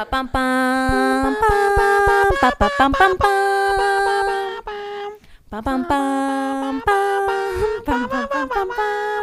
Pa 0.00 0.06
pam 0.06 0.28
pam 0.32 1.20
pam 1.22 1.34
pa 2.40 2.50
pa 2.56 2.68
pam 2.78 2.92
pam 2.92 2.92
pam 2.96 3.12
pa 3.20 3.28
pam 5.50 5.60
pam 5.60 5.80
pam 5.84 6.80
pam 6.80 8.08
pam 8.08 8.48
pam 8.48 8.68
pam 8.72 9.20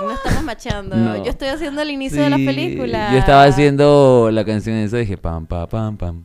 No 0.00 0.12
estamos 0.12 0.44
machando. 0.44 0.94
No. 0.94 1.16
Yo 1.24 1.30
estoy 1.30 1.48
haciendo 1.48 1.82
el 1.82 1.90
inicio 1.90 2.22
de 2.22 2.30
la 2.30 2.36
Sí, 2.36 2.46
película. 2.46 3.10
Yo 3.10 3.18
estaba 3.18 3.42
haciendo 3.46 4.30
la 4.30 4.44
canción 4.44 4.76
esa 4.76 4.98
y 4.98 5.00
dije 5.00 5.16
pam, 5.16 5.44
pam, 5.46 5.66
pam, 5.66 5.96
pam. 5.96 6.24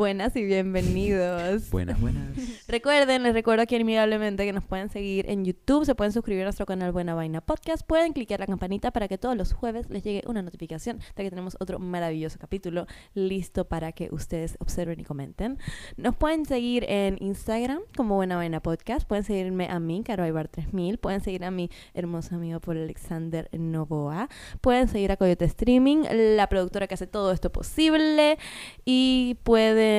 Buenas 0.00 0.34
y 0.34 0.42
bienvenidos. 0.44 1.68
Buenas, 1.68 2.00
buenas. 2.00 2.34
Recuerden, 2.68 3.22
les 3.22 3.34
recuerdo 3.34 3.64
aquí 3.64 3.76
amigablemente 3.76 4.46
que 4.46 4.52
nos 4.54 4.64
pueden 4.64 4.88
seguir 4.88 5.28
en 5.28 5.44
YouTube, 5.44 5.84
se 5.84 5.94
pueden 5.94 6.10
suscribir 6.10 6.40
a 6.40 6.44
nuestro 6.44 6.64
canal 6.64 6.90
Buena 6.90 7.14
Vaina 7.14 7.42
Podcast, 7.42 7.86
pueden 7.86 8.14
clicar 8.14 8.40
la 8.40 8.46
campanita 8.46 8.92
para 8.92 9.08
que 9.08 9.18
todos 9.18 9.36
los 9.36 9.52
jueves 9.52 9.90
les 9.90 10.02
llegue 10.02 10.22
una 10.26 10.40
notificación 10.40 11.00
de 11.16 11.22
que 11.22 11.28
tenemos 11.28 11.54
otro 11.60 11.78
maravilloso 11.78 12.38
capítulo 12.38 12.86
listo 13.12 13.66
para 13.66 13.92
que 13.92 14.08
ustedes 14.10 14.56
observen 14.58 15.00
y 15.00 15.04
comenten. 15.04 15.58
Nos 15.98 16.16
pueden 16.16 16.46
seguir 16.46 16.86
en 16.88 17.18
Instagram 17.20 17.80
como 17.94 18.14
Buena 18.14 18.36
Vaina 18.36 18.60
Podcast, 18.60 19.06
pueden 19.06 19.24
seguirme 19.24 19.68
a 19.68 19.80
mí, 19.80 20.02
Caro 20.02 20.26
Ibar 20.26 20.48
3000, 20.48 20.96
pueden 20.96 21.20
seguir 21.20 21.44
a 21.44 21.50
mi 21.50 21.68
hermoso 21.92 22.36
amigo 22.36 22.58
Paul 22.60 22.78
Alexander 22.78 23.50
Novoa, 23.52 24.30
pueden 24.62 24.88
seguir 24.88 25.12
a 25.12 25.18
Coyote 25.18 25.44
Streaming, 25.44 26.04
la 26.36 26.48
productora 26.48 26.86
que 26.86 26.94
hace 26.94 27.06
todo 27.06 27.32
esto 27.32 27.52
posible 27.52 28.38
y 28.86 29.36
pueden 29.42 29.89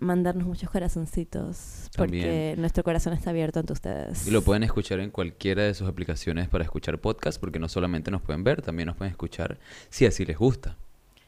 mandarnos 0.00 0.46
muchos 0.46 0.70
corazoncitos 0.70 1.88
porque 1.96 2.54
nuestro 2.58 2.82
corazón 2.84 3.12
está 3.12 3.30
abierto 3.30 3.60
ante 3.60 3.72
ustedes. 3.72 4.26
Y 4.26 4.30
lo 4.30 4.42
pueden 4.42 4.62
escuchar 4.62 5.00
en 5.00 5.10
cualquiera 5.10 5.62
de 5.62 5.74
sus 5.74 5.88
aplicaciones 5.88 6.48
para 6.48 6.64
escuchar 6.64 6.98
podcast, 6.98 7.40
porque 7.40 7.58
no 7.58 7.68
solamente 7.68 8.10
nos 8.10 8.22
pueden 8.22 8.44
ver, 8.44 8.62
también 8.62 8.86
nos 8.88 8.96
pueden 8.96 9.10
escuchar 9.12 9.58
si 9.90 10.06
así 10.06 10.24
les 10.24 10.36
gusta. 10.38 10.76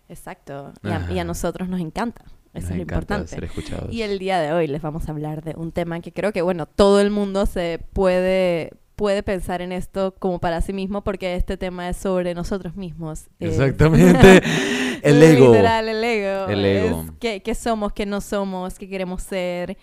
Exacto. 0.09 0.73
Y 0.83 0.89
a, 0.89 0.91
y 0.91 0.95
a 0.95 0.97
Ajá. 1.23 1.25
nosotros 1.25 1.69
nos 1.69 1.81
encanta. 1.81 2.23
Eso 2.55 2.69
Nos 2.69 2.71
es 2.71 2.77
lo 2.79 2.83
encanta 2.85 3.17
importante. 3.17 3.35
ser 3.35 3.45
escuchados. 3.45 3.93
Y 3.93 4.03
el 4.03 4.19
día 4.19 4.41
de 4.41 4.53
hoy 4.53 4.67
les 4.67 4.81
vamos 4.81 5.09
a 5.09 5.13
hablar 5.13 5.43
de 5.45 5.55
un 5.59 5.73
tema 5.73 6.01
que 6.01 6.11
creo 6.13 6.33
que, 6.33 6.41
bueno, 6.41 6.65
todo 6.67 7.01
el 7.01 7.11
mundo 7.11 7.45
se 7.45 7.81
puede, 7.93 8.73
puede 8.97 9.23
pensar 9.23 9.61
en 9.63 9.73
esto 9.73 10.15
como 10.19 10.41
para 10.41 10.61
sí 10.63 10.73
mismo 10.73 11.05
porque 11.05 11.37
este 11.37 11.57
tema 11.57 11.89
es 11.89 11.97
sobre 11.99 12.35
nosotros 12.35 12.75
mismos. 12.77 13.29
Es- 13.39 13.51
Exactamente. 13.51 14.43
el 15.03 15.23
ego. 15.23 15.49
Literal, 15.53 15.89
el 15.89 16.03
ego. 16.05 16.47
El 16.49 16.65
ego. 16.65 17.01
Es 17.03 17.11
qué, 17.21 17.43
qué 17.43 17.55
somos, 17.55 17.93
qué 17.93 18.07
no 18.07 18.21
somos, 18.21 18.79
qué 18.79 18.89
queremos 18.89 19.23
ser. 19.23 19.77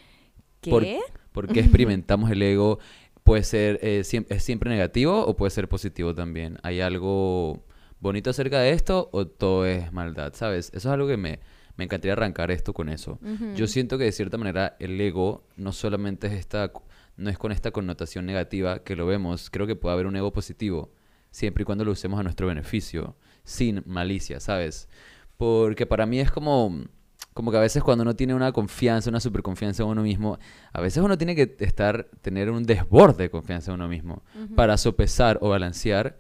¿Qué? 0.62 0.70
Por- 0.72 0.86
¿Por 1.32 1.48
qué 1.48 1.62
experimentamos 1.62 2.30
el 2.32 2.42
ego? 2.42 2.80
Puede 3.24 3.44
ser, 3.44 3.80
eh, 3.82 4.04
es 4.30 4.44
siempre 4.44 4.70
negativo 4.70 5.26
o 5.26 5.36
puede 5.36 5.50
ser 5.52 5.68
positivo 5.70 6.14
también. 6.14 6.58
¿Hay 6.62 6.82
algo 6.82 7.64
bonito 8.00 8.30
acerca 8.32 8.60
de 8.60 8.72
esto 8.72 9.10
o 9.14 9.26
todo 9.28 9.66
es 9.66 9.92
maldad? 9.94 10.34
¿Sabes? 10.36 10.68
Eso 10.74 10.90
es 10.90 10.94
algo 10.94 11.08
que 11.08 11.18
me, 11.18 11.40
me 11.78 11.86
encantaría 11.86 12.14
arrancar 12.14 12.52
esto 12.52 12.74
con 12.74 12.90
eso. 12.90 13.18
Yo 13.56 13.66
siento 13.68 13.98
que 13.98 14.04
de 14.06 14.12
cierta 14.12 14.38
manera 14.38 14.76
el 14.80 15.00
ego 15.00 15.44
no 15.56 15.72
solamente 15.72 16.28
es 16.28 16.34
esta, 16.34 16.72
no 17.18 17.30
es 17.30 17.38
con 17.38 17.52
esta 17.52 17.72
connotación 17.72 18.26
negativa 18.26 18.84
que 18.84 18.96
lo 18.96 19.06
vemos, 19.06 19.50
creo 19.50 19.68
que 19.68 19.76
puede 19.76 19.94
haber 19.94 20.08
un 20.08 20.16
ego 20.16 20.32
positivo, 20.34 20.92
siempre 21.32 21.64
y 21.64 21.66
cuando 21.66 21.86
lo 21.86 21.92
usemos 21.92 22.20
a 22.20 22.24
nuestro 22.24 22.48
beneficio, 22.48 23.16
sin 23.44 23.84
malicia, 23.86 24.40
¿sabes? 24.40 24.90
Porque 25.38 25.86
para 25.86 26.06
mí 26.06 26.20
es 26.20 26.32
como, 26.32 26.86
como 27.34 27.52
que 27.52 27.58
a 27.58 27.62
veces 27.62 27.84
cuando 27.84 28.04
uno 28.04 28.16
tiene 28.16 28.34
una 28.34 28.52
confianza, 28.52 29.10
una 29.10 29.20
super 29.20 29.42
confianza 29.42 29.84
en 29.84 29.90
uno 29.90 30.04
mismo, 30.04 30.38
a 30.72 30.82
veces 30.82 31.04
uno 31.04 31.18
tiene 31.18 31.36
que 31.36 31.56
estar, 31.60 32.10
tener 32.22 32.50
un 32.50 32.64
desborde 32.64 33.24
de 33.24 33.30
confianza 33.30 33.72
en 33.72 33.76
uno 33.76 33.88
mismo 33.88 34.24
para 34.56 34.78
sopesar 34.78 35.38
o 35.42 35.50
balancear 35.50 36.18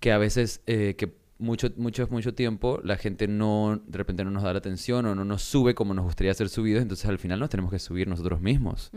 que 0.00 0.12
a 0.12 0.18
veces, 0.18 0.62
eh, 0.66 0.94
que 0.96 1.19
mucho, 1.40 1.68
mucho, 1.76 2.06
mucho 2.10 2.34
tiempo 2.34 2.80
la 2.84 2.96
gente 2.96 3.26
no, 3.26 3.82
de 3.86 3.98
repente 3.98 4.24
no 4.24 4.30
nos 4.30 4.42
da 4.42 4.52
la 4.52 4.58
atención 4.58 5.06
o 5.06 5.14
no 5.14 5.24
nos 5.24 5.42
sube 5.42 5.74
como 5.74 5.94
nos 5.94 6.04
gustaría 6.04 6.32
ser 6.34 6.48
subidos, 6.48 6.82
entonces 6.82 7.06
al 7.06 7.18
final 7.18 7.40
nos 7.40 7.50
tenemos 7.50 7.70
que 7.70 7.78
subir 7.78 8.06
nosotros 8.06 8.40
mismos. 8.40 8.90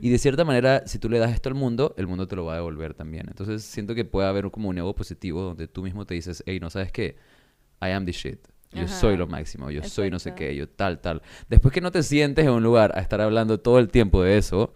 Y 0.00 0.08
de 0.10 0.18
cierta 0.18 0.44
manera, 0.44 0.86
si 0.86 0.98
tú 0.98 1.08
le 1.08 1.18
das 1.18 1.32
esto 1.32 1.48
al 1.48 1.54
mundo, 1.54 1.94
el 1.98 2.06
mundo 2.06 2.26
te 2.26 2.36
lo 2.36 2.44
va 2.44 2.52
a 2.52 2.56
devolver 2.56 2.94
también. 2.94 3.26
Entonces 3.28 3.62
siento 3.62 3.94
que 3.94 4.04
puede 4.04 4.28
haber 4.28 4.50
como 4.50 4.68
un 4.68 4.78
ego 4.78 4.94
positivo 4.94 5.42
donde 5.42 5.68
tú 5.68 5.82
mismo 5.82 6.06
te 6.06 6.14
dices, 6.14 6.42
hey, 6.46 6.58
no 6.60 6.70
sabes 6.70 6.92
qué, 6.92 7.16
I 7.82 7.90
am 7.90 8.06
the 8.06 8.12
shit. 8.12 8.38
Yo 8.72 8.84
Ajá. 8.84 8.88
soy 8.88 9.16
lo 9.16 9.26
máximo, 9.26 9.70
yo 9.70 9.82
soy 9.82 10.10
no 10.10 10.18
sé 10.18 10.34
qué, 10.34 10.54
yo 10.54 10.68
tal, 10.68 11.00
tal. 11.00 11.22
Después 11.48 11.72
que 11.72 11.80
no 11.80 11.90
te 11.90 12.02
sientes 12.02 12.44
en 12.44 12.50
un 12.52 12.62
lugar 12.62 12.92
a 12.96 13.00
estar 13.00 13.20
hablando 13.20 13.58
todo 13.60 13.78
el 13.78 13.88
tiempo 13.88 14.22
de 14.22 14.36
eso, 14.36 14.74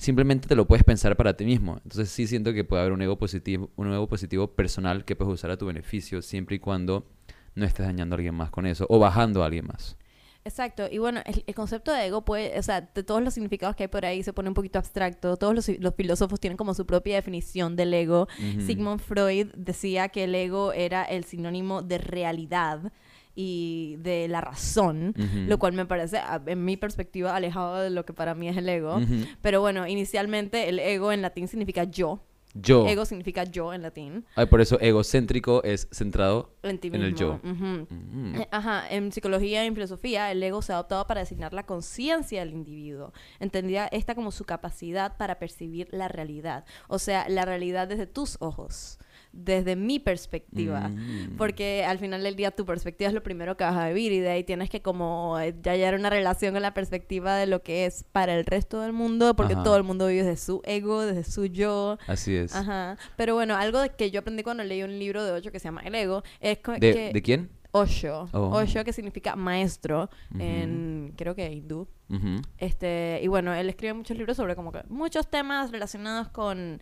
simplemente 0.00 0.48
te 0.48 0.56
lo 0.56 0.66
puedes 0.66 0.82
pensar 0.82 1.14
para 1.14 1.36
ti 1.36 1.44
mismo. 1.44 1.74
Entonces 1.84 2.08
sí 2.08 2.26
siento 2.26 2.54
que 2.54 2.64
puede 2.64 2.80
haber 2.80 2.92
un 2.92 3.02
ego 3.02 3.18
positivo, 3.18 3.70
un 3.76 3.92
ego 3.92 4.08
positivo 4.08 4.48
personal 4.48 5.04
que 5.04 5.14
puedes 5.14 5.34
usar 5.34 5.50
a 5.50 5.58
tu 5.58 5.66
beneficio 5.66 6.22
siempre 6.22 6.56
y 6.56 6.58
cuando 6.58 7.06
no 7.54 7.66
estés 7.66 7.84
dañando 7.84 8.14
a 8.14 8.16
alguien 8.16 8.34
más 8.34 8.50
con 8.50 8.64
eso 8.64 8.86
o 8.88 8.98
bajando 8.98 9.42
a 9.42 9.46
alguien 9.46 9.66
más. 9.66 9.98
Exacto, 10.42 10.88
y 10.90 10.96
bueno, 10.96 11.20
el, 11.26 11.44
el 11.46 11.54
concepto 11.54 11.92
de 11.92 12.06
ego 12.06 12.24
puede, 12.24 12.58
o 12.58 12.62
sea, 12.62 12.80
de 12.80 13.02
todos 13.02 13.22
los 13.22 13.34
significados 13.34 13.76
que 13.76 13.82
hay 13.82 13.88
por 13.88 14.06
ahí 14.06 14.22
se 14.22 14.32
pone 14.32 14.48
un 14.48 14.54
poquito 14.54 14.78
abstracto, 14.78 15.36
todos 15.36 15.54
los, 15.54 15.68
los 15.78 15.94
filósofos 15.94 16.40
tienen 16.40 16.56
como 16.56 16.72
su 16.72 16.86
propia 16.86 17.16
definición 17.16 17.76
del 17.76 17.92
ego. 17.92 18.26
Sigmund 18.64 19.00
Freud 19.00 19.48
decía 19.54 20.08
que 20.08 20.24
el 20.24 20.34
ego 20.34 20.72
era 20.72 21.04
el 21.04 21.24
sinónimo 21.24 21.82
de 21.82 21.98
realidad 21.98 22.90
y 23.34 23.96
de 23.98 24.28
la 24.28 24.40
razón, 24.40 25.14
lo 25.46 25.58
cual 25.58 25.72
me 25.72 25.86
parece, 25.86 26.20
en 26.46 26.64
mi 26.64 26.76
perspectiva, 26.76 27.34
alejado 27.34 27.76
de 27.76 27.90
lo 27.90 28.04
que 28.04 28.12
para 28.12 28.34
mí 28.34 28.48
es 28.48 28.56
el 28.56 28.68
ego. 28.68 29.00
Pero 29.42 29.60
bueno, 29.60 29.86
inicialmente 29.86 30.68
el 30.68 30.78
ego 30.78 31.12
en 31.12 31.22
latín 31.22 31.48
significa 31.48 31.84
yo. 31.84 32.22
Yo. 32.54 32.86
Ego 32.86 33.04
significa 33.04 33.44
yo 33.44 33.72
en 33.72 33.82
latín. 33.82 34.24
Ay, 34.34 34.46
por 34.46 34.60
eso 34.60 34.78
egocéntrico 34.80 35.62
es 35.62 35.86
centrado 35.92 36.56
En 36.62 36.78
ti 36.78 36.88
en 36.88 37.02
el 37.02 37.14
yo. 37.14 37.38
Mm. 37.42 38.34
Eh, 38.34 38.48
Ajá, 38.50 38.88
en 38.90 39.12
psicología 39.12 39.62
y 39.62 39.68
en 39.68 39.74
filosofía, 39.74 40.32
el 40.32 40.42
ego 40.42 40.60
se 40.60 40.72
ha 40.72 40.76
adoptado 40.76 41.06
para 41.06 41.20
designar 41.20 41.52
la 41.52 41.64
conciencia 41.64 42.40
del 42.40 42.52
individuo. 42.52 43.12
Entendía 43.38 43.86
esta 43.86 44.14
como 44.14 44.32
su 44.32 44.44
capacidad 44.44 45.16
para 45.16 45.38
percibir 45.38 45.88
la 45.92 46.08
realidad. 46.08 46.64
O 46.88 46.98
sea, 46.98 47.28
la 47.28 47.44
realidad 47.44 47.86
desde 47.86 48.06
tus 48.06 48.36
ojos, 48.40 48.98
desde 49.32 49.76
mi 49.76 49.98
perspectiva. 49.98 50.88
Mm. 50.88 51.36
Porque 51.36 51.84
al 51.84 51.98
final 51.98 52.22
del 52.22 52.36
día 52.36 52.50
tu 52.50 52.64
perspectiva 52.64 53.08
es 53.08 53.14
lo 53.14 53.22
primero 53.22 53.56
que 53.56 53.64
vas 53.64 53.76
a 53.76 53.88
vivir 53.88 54.12
y 54.12 54.20
de 54.20 54.30
ahí 54.30 54.44
tienes 54.44 54.70
que 54.70 54.82
como 54.82 55.38
eh, 55.38 55.54
ya 55.62 55.72
hallar 55.72 55.94
una 55.94 56.10
relación 56.10 56.52
con 56.52 56.62
la 56.62 56.74
perspectiva 56.74 57.36
de 57.36 57.46
lo 57.46 57.62
que 57.62 57.86
es 57.86 58.04
para 58.12 58.34
el 58.34 58.44
resto 58.44 58.80
del 58.80 58.92
mundo, 58.92 59.34
porque 59.36 59.54
Ajá. 59.54 59.62
todo 59.62 59.76
el 59.76 59.84
mundo 59.84 60.06
vive 60.06 60.24
desde 60.24 60.36
su 60.36 60.62
ego, 60.64 61.02
desde 61.02 61.24
su 61.30 61.46
yo. 61.46 61.98
Así 62.06 62.34
es. 62.34 62.54
Ajá. 62.54 62.96
Pero 63.16 63.34
bueno, 63.34 63.56
algo 63.56 63.80
de 63.80 63.90
que 63.90 64.10
yo 64.10 64.20
aprendí 64.20 64.42
cuando 64.42 64.64
leí 64.64 64.82
un 64.82 64.98
libro 64.98 65.24
de 65.24 65.32
Ocho 65.32 65.52
que 65.52 65.58
se 65.58 65.64
llama 65.64 65.82
El 65.82 65.94
Ego 65.94 66.22
es 66.40 66.58
¿De, 66.78 66.92
que... 66.92 67.10
¿De 67.12 67.22
quién? 67.22 67.50
Osho. 67.72 68.28
Oh. 68.32 68.50
Osho 68.56 68.84
que 68.84 68.92
significa 68.92 69.36
maestro 69.36 70.10
Ujú. 70.32 70.42
en, 70.42 71.14
creo 71.16 71.34
que 71.34 71.50
hindú. 71.50 71.86
Ujú. 72.08 72.42
Este, 72.58 73.20
y 73.22 73.28
bueno, 73.28 73.54
él 73.54 73.68
escribe 73.68 73.94
muchos 73.94 74.16
libros 74.16 74.36
sobre 74.36 74.56
como 74.56 74.72
que 74.72 74.82
muchos 74.88 75.28
temas 75.28 75.70
relacionados 75.70 76.28
con 76.28 76.80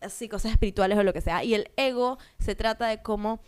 así 0.00 0.28
cosas 0.28 0.52
espirituales 0.52 0.98
o 0.98 1.02
lo 1.02 1.12
que 1.12 1.20
sea. 1.20 1.42
Y 1.44 1.54
el 1.54 1.70
ego 1.76 2.18
se 2.38 2.54
trata 2.54 2.86
de 2.88 3.02
cómo 3.02 3.40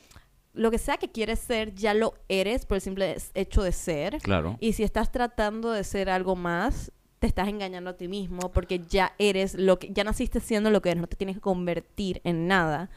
lo 0.54 0.70
que 0.70 0.78
sea 0.78 0.96
que 0.96 1.10
quieres 1.10 1.38
ser, 1.38 1.74
ya 1.74 1.94
lo 1.94 2.14
eres 2.28 2.66
por 2.66 2.76
el 2.76 2.80
simple 2.80 3.16
hecho 3.34 3.62
de 3.62 3.72
ser. 3.72 4.18
Claro. 4.18 4.56
Y 4.60 4.72
si 4.72 4.82
estás 4.82 5.12
tratando 5.12 5.70
de 5.72 5.84
ser 5.84 6.10
algo 6.10 6.34
más, 6.36 6.90
te 7.20 7.26
estás 7.26 7.48
engañando 7.48 7.90
a 7.90 7.96
ti 7.96 8.08
mismo 8.08 8.50
porque 8.52 8.80
ya 8.88 9.12
eres 9.18 9.54
lo 9.54 9.78
que, 9.78 9.92
ya 9.92 10.04
naciste 10.04 10.40
siendo 10.40 10.70
lo 10.70 10.82
que 10.82 10.90
eres, 10.90 11.00
no 11.00 11.06
te 11.06 11.16
tienes 11.16 11.36
que 11.36 11.40
convertir 11.42 12.20
en 12.24 12.46
nada. 12.48 12.90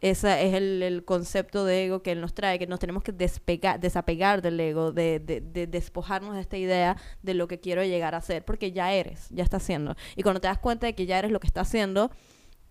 Ese 0.00 0.48
es 0.48 0.54
el, 0.54 0.82
el 0.82 1.04
concepto 1.04 1.64
de 1.64 1.84
ego 1.84 2.02
que 2.02 2.10
él 2.10 2.20
nos 2.20 2.34
trae, 2.34 2.58
que 2.58 2.66
nos 2.66 2.80
tenemos 2.80 3.04
que 3.04 3.12
despegar, 3.12 3.78
desapegar 3.78 4.42
del 4.42 4.58
ego, 4.58 4.90
de, 4.90 5.20
de- 5.20 5.40
de 5.40 5.68
despojarnos 5.68 6.34
de 6.34 6.40
esta 6.40 6.56
idea 6.56 6.96
de 7.22 7.34
lo 7.34 7.46
que 7.46 7.60
quiero 7.60 7.84
llegar 7.84 8.16
a 8.16 8.20
ser, 8.20 8.44
porque 8.44 8.72
ya 8.72 8.92
eres, 8.92 9.28
ya 9.30 9.44
estás 9.44 9.62
haciendo. 9.62 9.94
Y 10.16 10.24
cuando 10.24 10.40
te 10.40 10.48
das 10.48 10.58
cuenta 10.58 10.86
de 10.88 10.96
que 10.96 11.06
ya 11.06 11.20
eres 11.20 11.30
lo 11.30 11.38
que 11.38 11.46
estás 11.46 11.68
haciendo, 11.68 12.10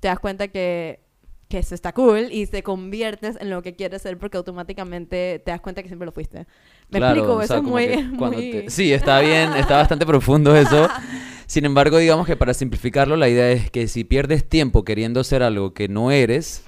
te 0.01 0.09
das 0.09 0.19
cuenta 0.19 0.49
que, 0.49 0.99
que 1.47 1.59
eso 1.59 1.73
está 1.75 1.93
cool 1.93 2.27
y 2.31 2.45
te 2.47 2.63
conviertes 2.63 3.37
en 3.39 3.49
lo 3.49 3.61
que 3.61 3.75
quieres 3.75 4.01
ser 4.01 4.17
porque 4.17 4.37
automáticamente 4.37 5.41
te 5.45 5.51
das 5.51 5.61
cuenta 5.61 5.81
que 5.81 5.87
siempre 5.89 6.05
lo 6.05 6.11
fuiste. 6.11 6.45
¿Me 6.89 6.99
Claro, 6.99 7.15
explico? 7.15 7.35
o 7.37 7.41
Eso 7.41 7.47
sea, 7.47 7.57
es 7.57 7.63
como 7.63 7.75
muy... 7.75 7.85
muy- 8.35 8.51
te- 8.51 8.69
Sí, 8.69 8.91
está 8.91 9.19
bien, 9.21 9.53
está 9.53 9.77
bastante 9.77 10.05
profundo 10.05 10.55
eso. 10.55 10.89
Sin 11.47 11.65
embargo, 11.65 11.97
digamos 11.97 12.25
que 12.27 12.35
para 12.37 12.53
simplificarlo, 12.53 13.15
la 13.17 13.27
idea 13.29 13.51
es 13.51 13.69
que 13.71 13.87
si 13.87 14.03
pierdes 14.05 14.47
tiempo 14.47 14.83
queriendo 14.85 15.23
ser 15.23 15.43
algo 15.43 15.73
que 15.73 15.87
no 15.89 16.09
eres, 16.11 16.63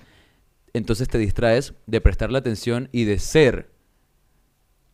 entonces 0.74 1.08
te 1.08 1.18
distraes 1.18 1.74
de 1.88 2.02
prestarle 2.02 2.38
atención 2.38 2.90
y 2.92 3.06
de 3.06 3.20
ser 3.20 3.70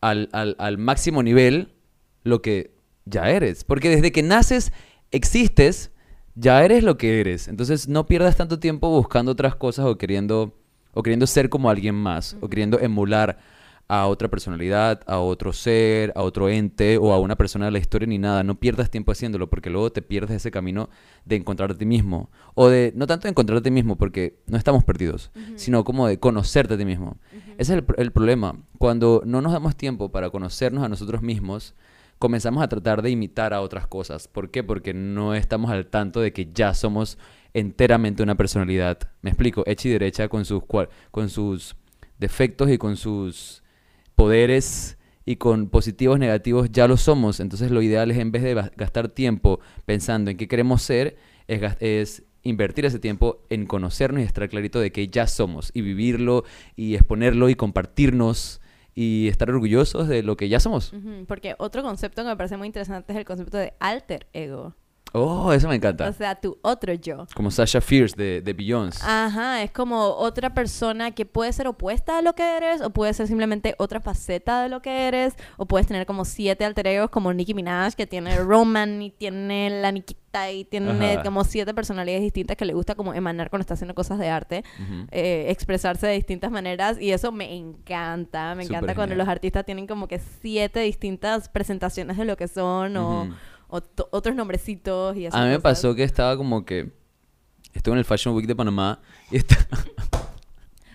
al, 0.00 0.28
al- 0.32 0.56
al 0.58 0.78
máximo 0.78 1.22
nivel 1.22 1.74
lo 2.22 2.40
que 2.42 2.72
ya 3.04 3.30
eres. 3.30 3.64
Porque 3.64 3.88
desde 3.88 4.12
que 4.12 4.22
naces, 4.22 4.72
existes, 5.10 5.90
ya 6.34 6.64
eres 6.64 6.84
lo 6.84 6.96
que 6.96 7.20
eres. 7.20 7.48
Entonces 7.48 7.88
no 7.88 8.06
pierdas 8.06 8.36
tanto 8.36 8.58
tiempo 8.58 8.88
buscando 8.90 9.32
otras 9.32 9.54
cosas 9.54 9.86
o 9.86 9.98
queriendo 9.98 10.54
o 10.92 11.02
queriendo 11.02 11.26
ser 11.26 11.48
como 11.48 11.70
alguien 11.70 11.94
más, 11.94 12.36
o 12.40 12.48
queriendo 12.48 12.80
emular 12.80 13.38
a 13.86 14.06
otra 14.06 14.28
personalidad, 14.28 15.00
a 15.06 15.18
otro 15.18 15.52
ser, 15.52 16.12
a 16.14 16.22
otro 16.22 16.48
ente 16.48 16.96
o 16.96 17.12
a 17.12 17.18
una 17.18 17.34
persona 17.34 17.64
de 17.64 17.72
la 17.72 17.78
historia 17.80 18.06
ni 18.06 18.18
nada. 18.18 18.44
No 18.44 18.54
pierdas 18.54 18.88
tiempo 18.88 19.10
haciéndolo 19.10 19.50
porque 19.50 19.68
luego 19.68 19.90
te 19.90 20.00
pierdes 20.00 20.36
ese 20.36 20.52
camino 20.52 20.90
de 21.24 21.36
encontrarte 21.36 21.74
a 21.74 21.78
ti 21.78 21.86
mismo. 21.86 22.30
O 22.54 22.68
de, 22.68 22.92
no 22.94 23.08
tanto 23.08 23.24
de 23.24 23.30
encontrarte 23.30 23.60
a 23.60 23.64
ti 23.64 23.72
mismo 23.72 23.96
porque 23.96 24.38
no 24.46 24.56
estamos 24.56 24.84
perdidos, 24.84 25.32
sino 25.56 25.82
como 25.82 26.06
de 26.06 26.20
conocerte 26.20 26.74
a 26.74 26.78
ti 26.78 26.84
mismo. 26.84 27.18
Ese 27.58 27.74
es 27.74 27.78
el, 27.80 27.84
el 27.96 28.12
problema. 28.12 28.56
Cuando 28.78 29.22
no 29.26 29.40
nos 29.40 29.52
damos 29.52 29.74
tiempo 29.74 30.12
para 30.12 30.30
conocernos 30.30 30.84
a 30.84 30.88
nosotros 30.88 31.20
mismos, 31.20 31.74
comenzamos 32.20 32.62
a 32.62 32.68
tratar 32.68 33.00
de 33.00 33.10
imitar 33.10 33.54
a 33.54 33.62
otras 33.62 33.86
cosas. 33.86 34.28
¿Por 34.28 34.50
qué? 34.50 34.62
Porque 34.62 34.92
no 34.92 35.34
estamos 35.34 35.70
al 35.70 35.86
tanto 35.86 36.20
de 36.20 36.34
que 36.34 36.52
ya 36.52 36.74
somos 36.74 37.18
enteramente 37.54 38.22
una 38.22 38.36
personalidad. 38.36 38.98
Me 39.22 39.30
explico, 39.30 39.64
hecha 39.66 39.88
y 39.88 39.92
derecha 39.92 40.28
con 40.28 40.44
sus, 40.44 40.62
con 41.10 41.30
sus 41.30 41.76
defectos 42.18 42.70
y 42.70 42.76
con 42.76 42.98
sus 42.98 43.62
poderes 44.14 44.98
y 45.24 45.36
con 45.36 45.70
positivos, 45.70 46.18
negativos, 46.18 46.70
ya 46.70 46.86
lo 46.86 46.98
somos. 46.98 47.40
Entonces 47.40 47.70
lo 47.70 47.80
ideal 47.80 48.10
es 48.10 48.18
en 48.18 48.32
vez 48.32 48.42
de 48.42 48.54
gastar 48.76 49.08
tiempo 49.08 49.58
pensando 49.86 50.30
en 50.30 50.36
qué 50.36 50.46
queremos 50.46 50.82
ser, 50.82 51.16
es, 51.48 51.62
es 51.80 52.24
invertir 52.42 52.84
ese 52.84 52.98
tiempo 52.98 53.46
en 53.48 53.64
conocernos 53.64 54.20
y 54.20 54.26
estar 54.26 54.46
clarito 54.50 54.78
de 54.78 54.92
que 54.92 55.08
ya 55.08 55.26
somos 55.26 55.70
y 55.72 55.80
vivirlo 55.80 56.44
y 56.76 56.96
exponerlo 56.96 57.48
y 57.48 57.54
compartirnos 57.54 58.60
y 59.00 59.28
estar 59.28 59.48
orgullosos 59.48 60.08
de 60.08 60.22
lo 60.22 60.36
que 60.36 60.50
ya 60.50 60.60
somos. 60.60 60.92
Porque 61.26 61.54
otro 61.56 61.82
concepto 61.82 62.22
que 62.22 62.28
me 62.28 62.36
parece 62.36 62.58
muy 62.58 62.66
interesante 62.66 63.12
es 63.14 63.18
el 63.18 63.24
concepto 63.24 63.56
de 63.56 63.72
alter 63.80 64.26
ego. 64.34 64.74
Oh, 65.12 65.52
eso 65.52 65.68
me 65.68 65.74
encanta. 65.74 66.08
O 66.08 66.12
sea, 66.12 66.34
tu 66.36 66.58
otro 66.62 66.92
yo. 66.94 67.26
Como 67.34 67.50
Sasha 67.50 67.80
Fierce 67.80 68.14
de, 68.16 68.40
de 68.42 68.52
Beyoncé. 68.52 69.02
Ajá, 69.04 69.62
es 69.62 69.70
como 69.72 70.04
otra 70.04 70.54
persona 70.54 71.10
que 71.10 71.26
puede 71.26 71.52
ser 71.52 71.66
opuesta 71.66 72.18
a 72.18 72.22
lo 72.22 72.34
que 72.34 72.56
eres, 72.56 72.80
o 72.80 72.90
puede 72.90 73.12
ser 73.14 73.26
simplemente 73.26 73.74
otra 73.78 74.00
faceta 74.00 74.62
de 74.62 74.68
lo 74.68 74.82
que 74.82 75.08
eres, 75.08 75.34
o 75.56 75.66
puedes 75.66 75.86
tener 75.86 76.06
como 76.06 76.24
siete 76.24 76.64
alter 76.64 76.86
egos 76.86 77.10
como 77.10 77.32
Nicki 77.32 77.54
Minaj, 77.54 77.94
que 77.94 78.06
tiene 78.06 78.36
Roman 78.44 79.02
y 79.02 79.10
tiene 79.10 79.80
la 79.80 79.90
Nikita 79.90 80.50
y 80.52 80.64
tiene 80.64 81.14
Ajá. 81.14 81.22
como 81.24 81.42
siete 81.42 81.74
personalidades 81.74 82.22
distintas 82.22 82.56
que 82.56 82.64
le 82.64 82.72
gusta 82.72 82.94
como 82.94 83.12
emanar 83.14 83.50
cuando 83.50 83.62
está 83.62 83.74
haciendo 83.74 83.96
cosas 83.96 84.18
de 84.20 84.28
arte, 84.28 84.64
eh, 85.10 85.46
expresarse 85.48 86.06
de 86.06 86.12
distintas 86.12 86.52
maneras, 86.52 87.00
y 87.00 87.10
eso 87.10 87.32
me 87.32 87.52
encanta, 87.52 88.54
me 88.54 88.62
encanta 88.62 88.94
cuando 88.94 89.16
los 89.16 89.26
artistas 89.26 89.64
tienen 89.66 89.88
como 89.88 90.06
que 90.06 90.20
siete 90.40 90.78
distintas 90.80 91.48
presentaciones 91.48 92.16
de 92.16 92.24
lo 92.24 92.36
que 92.36 92.46
son, 92.46 92.96
o 92.96 93.28
to- 93.70 94.08
otros 94.10 94.34
nombrecitos 94.34 95.16
y 95.16 95.26
esas 95.26 95.40
A 95.40 95.44
mí 95.44 95.50
me 95.50 95.56
cosas. 95.56 95.62
pasó 95.78 95.94
que 95.94 96.02
estaba 96.04 96.36
como 96.36 96.64
que... 96.64 96.90
Estuve 97.72 97.92
en 97.94 97.98
el 98.00 98.04
Fashion 98.04 98.34
Week 98.34 98.46
de 98.48 98.56
Panamá 98.56 99.00
y 99.30 99.36
estaba... 99.36 99.64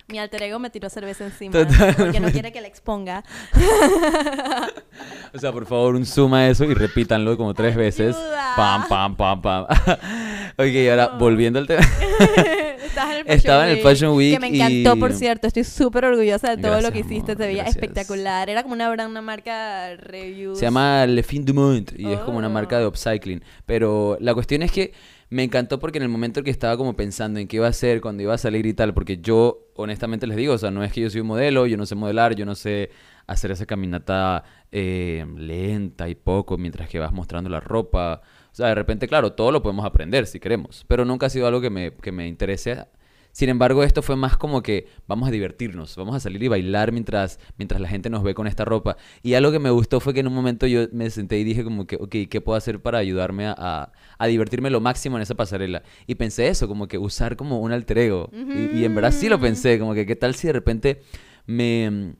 Mi 0.08 0.18
alter 0.20 0.40
ego 0.44 0.60
me 0.60 0.70
tiró 0.70 0.88
cerveza 0.88 1.24
encima 1.24 1.52
Totalmente. 1.52 1.94
porque 2.04 2.20
no 2.20 2.30
quiere 2.30 2.52
que 2.52 2.60
la 2.60 2.68
exponga. 2.68 3.24
O 5.34 5.38
sea, 5.38 5.52
por 5.52 5.66
favor, 5.66 5.96
un 5.96 6.06
zoom 6.06 6.32
a 6.34 6.48
eso 6.48 6.64
y 6.64 6.72
repítanlo 6.72 7.36
como 7.36 7.52
tres 7.52 7.76
veces. 7.76 8.16
Ayuda. 8.16 8.52
Pam, 8.56 8.88
pam, 8.88 9.16
pam, 9.16 9.42
pam. 9.42 9.64
ok, 10.56 10.88
ahora 10.90 11.08
volviendo 11.18 11.58
al 11.58 11.66
tema. 11.66 11.82
Estás 12.96 13.10
en 13.14 13.26
el 13.26 13.32
Estaba 13.36 13.70
en 13.70 13.76
el 13.78 13.82
Fashion 13.82 14.16
Week 14.16 14.34
Que 14.34 14.40
me 14.40 14.46
encantó, 14.48 14.96
y- 14.96 15.00
por 15.00 15.12
cierto. 15.12 15.46
Estoy 15.46 15.64
súper 15.64 16.04
orgullosa 16.06 16.56
de 16.56 16.62
todo 16.62 16.76
lo 16.80 16.90
que 16.92 17.00
Gracias, 17.00 17.06
hiciste. 17.06 17.32
amor, 17.32 17.36
Te 17.42 17.46
veía 17.46 17.62
gracias. 17.62 17.76
espectacular. 17.82 18.48
Era 18.50 18.62
como 18.62 18.74
una, 18.74 18.90
una 18.90 19.20
marca 19.22 19.94
review. 19.96 20.54
Se 20.56 20.62
llama 20.62 21.06
Le 21.06 21.22
Fin 21.22 21.44
du 21.44 21.52
Monde 21.54 21.92
y 21.96 22.10
es 22.12 22.18
como 22.20 22.38
una 22.38 22.46
Oh. 22.48 22.50
marca 22.50 22.78
de 22.78 22.86
upcycling. 22.86 23.42
Pero 23.66 24.16
la 24.20 24.32
cuestión 24.34 24.62
es 24.62 24.72
que 24.72 24.92
me 25.28 25.42
encantó 25.42 25.78
porque 25.78 25.98
en 25.98 26.04
el 26.04 26.08
momento 26.08 26.40
en 26.40 26.44
que 26.44 26.50
estaba 26.50 26.76
como 26.76 26.94
pensando 26.94 27.40
en 27.40 27.48
qué 27.48 27.56
iba 27.56 27.66
a 27.66 27.70
hacer, 27.70 28.00
cuando 28.00 28.22
iba 28.22 28.34
a 28.34 28.38
salir 28.38 28.66
y 28.66 28.74
tal, 28.74 28.94
porque 28.94 29.18
yo 29.18 29.70
honestamente 29.74 30.26
les 30.26 30.36
digo, 30.36 30.54
o 30.54 30.58
sea, 30.58 30.70
no 30.70 30.84
es 30.84 30.92
que 30.92 31.00
yo 31.00 31.10
soy 31.10 31.20
un 31.22 31.26
modelo, 31.26 31.66
yo 31.66 31.76
no 31.76 31.86
sé 31.86 31.94
modelar, 31.94 32.34
yo 32.36 32.46
no 32.46 32.54
sé 32.54 32.90
hacer 33.26 33.50
esa 33.50 33.66
caminata 33.66 34.44
eh, 34.70 35.26
lenta 35.36 36.08
y 36.08 36.14
poco 36.14 36.56
mientras 36.58 36.88
que 36.88 36.98
vas 36.98 37.12
mostrando 37.12 37.50
la 37.50 37.60
ropa. 37.60 38.22
O 38.52 38.54
sea, 38.54 38.68
de 38.68 38.74
repente, 38.74 39.08
claro, 39.08 39.32
todo 39.32 39.50
lo 39.50 39.62
podemos 39.62 39.84
aprender 39.84 40.26
si 40.26 40.38
queremos, 40.40 40.84
pero 40.86 41.04
nunca 41.04 41.26
ha 41.26 41.30
sido 41.30 41.46
algo 41.46 41.60
que 41.60 41.70
me, 41.70 41.92
que 41.92 42.12
me 42.12 42.28
interese. 42.28 42.86
Sin 43.36 43.50
embargo, 43.50 43.82
esto 43.84 44.00
fue 44.00 44.16
más 44.16 44.38
como 44.38 44.62
que 44.62 44.86
vamos 45.06 45.28
a 45.28 45.30
divertirnos, 45.30 45.94
vamos 45.96 46.16
a 46.16 46.20
salir 46.20 46.42
y 46.42 46.48
bailar 46.48 46.90
mientras, 46.90 47.38
mientras 47.58 47.82
la 47.82 47.86
gente 47.88 48.08
nos 48.08 48.22
ve 48.22 48.32
con 48.34 48.46
esta 48.46 48.64
ropa. 48.64 48.96
Y 49.22 49.34
algo 49.34 49.52
que 49.52 49.58
me 49.58 49.68
gustó 49.68 50.00
fue 50.00 50.14
que 50.14 50.20
en 50.20 50.26
un 50.28 50.32
momento 50.32 50.66
yo 50.66 50.86
me 50.92 51.10
senté 51.10 51.38
y 51.38 51.44
dije 51.44 51.62
como 51.62 51.86
que, 51.86 51.96
ok, 51.96 52.14
¿qué 52.30 52.40
puedo 52.40 52.56
hacer 52.56 52.80
para 52.80 52.96
ayudarme 52.96 53.46
a, 53.46 53.54
a- 53.58 53.92
a 54.16 54.26
divertirme 54.26 54.70
lo 54.70 54.80
máximo 54.80 55.16
en 55.18 55.22
esa 55.22 55.34
pasarela? 55.34 55.82
Y 56.06 56.14
pensé 56.14 56.48
eso, 56.48 56.66
como 56.66 56.88
que 56.88 56.96
usar 56.96 57.36
como 57.36 57.60
un 57.60 57.72
alter 57.72 57.98
ego. 57.98 58.30
Y, 58.32 58.78
y 58.80 58.84
en 58.86 58.94
verdad 58.94 59.12
sí 59.12 59.28
lo 59.28 59.38
pensé, 59.38 59.78
como 59.78 59.92
que 59.92 60.06
qué 60.06 60.16
tal 60.16 60.34
si 60.34 60.46
de 60.46 60.54
repente 60.54 61.02
me, 61.44 62.14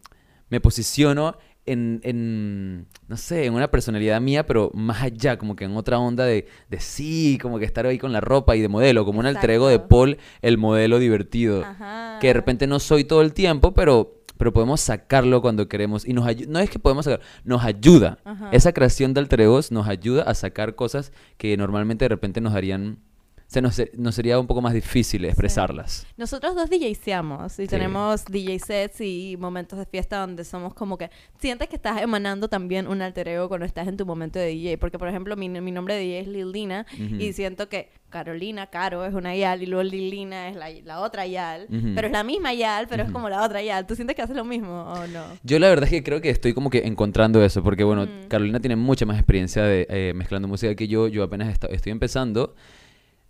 me 0.51 0.61
posiciono 0.61 1.39
en, 1.67 2.01
en, 2.05 2.87
no 3.09 3.17
sé, 3.17 3.45
en 3.45 3.55
una 3.55 3.71
personalidad 3.71 4.21
mía, 4.21 4.47
pero 4.47 4.71
más 4.73 5.03
allá, 5.03 5.37
como 5.37 5.57
que 5.57 5.65
en 5.65 5.77
otra 5.77 5.99
onda 5.99 6.25
de, 6.25 6.47
de 6.71 6.81
sí, 6.81 7.39
como 7.43 7.59
que 7.59 7.65
estar 7.65 7.85
ahí 7.87 7.99
con 7.99 8.13
la 8.13 8.21
ropa 8.21 8.57
y 8.57 8.61
de 8.61 8.69
modelo, 8.69 9.05
como 9.05 9.21
un 9.21 9.27
alter 9.27 9.51
ego 9.51 9.69
de. 9.69 9.81
Paul, 9.81 10.19
el 10.43 10.59
modelo 10.59 10.99
divertido. 10.99 11.65
Ajá. 11.65 12.19
Que 12.21 12.29
de 12.29 12.33
repente 12.33 12.67
no 12.67 12.79
soy 12.79 13.05
todo 13.05 13.23
el 13.23 13.33
tiempo, 13.33 13.75
pero, 13.75 14.23
pero 14.37 14.53
podemos 14.53 14.81
sacarlo 14.81 15.43
cuando 15.43 15.69
queremos. 15.69 16.07
Y 16.07 16.13
nos 16.13 16.27
no 16.49 16.59
es 16.61 16.71
que 16.71 16.79
podemos 16.79 17.05
sacar, 17.05 17.21
nos 17.45 17.65
ayuda. 17.65 18.19
Ajá. 18.25 18.49
Esa 18.53 18.73
creación 18.73 19.15
de 19.15 19.21
alter 19.21 19.43
egos 19.43 19.73
nos 19.73 19.87
ayuda 19.89 20.23
a 20.23 20.35
sacar 20.35 20.75
cosas 20.75 21.13
que 21.37 21.57
normalmente 21.57 22.05
de 22.05 22.09
repente 22.11 22.41
nos 22.41 22.55
harían, 22.55 22.99
se 23.47 23.63
nos, 23.63 23.81
nos 23.97 24.15
sería 24.15 24.39
un 24.41 24.47
poco 24.47 24.61
más 24.61 24.73
difícil 24.75 25.25
expresarlas. 25.25 26.07
Nosotros 26.17 26.55
dos 26.57 26.69
DJseamos 26.69 27.59
y 27.59 27.63
Sí. 27.63 27.69
tenemos 27.69 28.25
DJ 28.25 28.59
sets 28.59 29.01
y 29.01 29.37
momentos 29.39 29.79
de 29.79 29.87
fiesta 29.87 30.19
donde 30.19 30.45
somos 30.45 30.75
como 30.75 30.99
que 30.99 31.11
sientes 31.39 31.69
que 31.69 31.77
estás 31.77 32.03
emanando 32.03 32.49
también 32.49 32.89
un 32.89 33.03
alter 33.03 33.29
ego 33.29 33.49
cuando 33.49 33.65
estás 33.65 33.87
en 33.87 33.97
tu 33.97 34.05
momento 34.05 34.39
de 34.39 34.47
DJ. 34.49 34.79
Porque, 34.79 34.99
por 34.99 35.09
ejemplo, 35.09 35.37
mi, 35.37 35.49
mi 35.49 35.71
nombre 35.71 35.95
de 35.95 36.01
DJ 36.01 36.21
es 36.21 36.29
Lilina 36.29 36.87
Ujú. 36.95 37.17
y 37.17 37.33
siento 37.33 37.69
que 37.69 37.89
Carolina, 38.11 38.67
Caro, 38.69 39.05
es 39.05 39.15
una 39.15 39.35
Yal 39.37 39.63
y 39.63 39.67
luego 39.67 39.83
Lilina 39.85 40.49
es 40.49 40.57
la, 40.57 40.71
la 40.85 41.01
otra 41.01 41.27
Yal. 41.27 41.67
Ujú. 41.69 41.93
Pero 41.95 42.07
es 42.09 42.13
la 42.13 42.25
misma 42.25 42.53
Yal, 42.53 42.87
pero 42.89 43.03
es 43.03 43.09
Ujú. 43.09 43.15
como 43.15 43.29
la 43.29 43.45
otra 43.45 43.63
Yal. 43.63 43.87
¿Tú 43.87 43.95
sientes 43.95 44.17
que 44.17 44.23
haces 44.23 44.37
lo 44.37 44.45
mismo 44.45 44.83
o 44.93 45.07
no? 45.07 45.25
Yo 45.45 45.59
la 45.61 45.69
verdad 45.69 45.85
es 45.85 45.91
que 45.91 46.03
creo 46.03 46.21
que 46.21 46.31
estoy 46.31 46.53
como 46.53 46.69
que 46.71 46.79
encontrando 46.87 47.45
eso, 47.45 47.63
porque 47.63 47.85
bueno. 47.85 48.09
Carolina 48.29 48.59
tiene 48.61 48.75
mucha 48.77 49.07
más 49.07 49.19
experiencia 49.19 49.63
de 49.63 49.87
eh, 49.89 50.13
mezclando 50.17 50.49
música 50.49 50.75
que 50.75 50.89
yo, 50.89 51.07
yo 51.09 51.23
apenas 51.23 51.57
estoy 51.71 51.93
empezando 51.93 52.55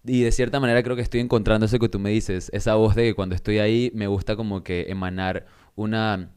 y 0.06 0.22
de 0.22 0.32
cierta 0.32 0.60
manera 0.60 0.82
creo 0.82 0.96
que 0.96 1.02
estoy 1.02 1.20
encontrando 1.20 1.66
eso 1.66 1.78
que 1.78 1.88
tú 1.88 1.98
me 1.98 2.10
dices, 2.10 2.50
esa 2.52 2.74
voz 2.74 2.94
de 2.94 3.04
que 3.04 3.14
cuando 3.14 3.34
estoy 3.34 3.58
ahí 3.58 3.90
me 3.94 4.06
gusta 4.06 4.36
como 4.36 4.62
que 4.62 4.86
emanar 4.88 5.46
una, 5.74 6.30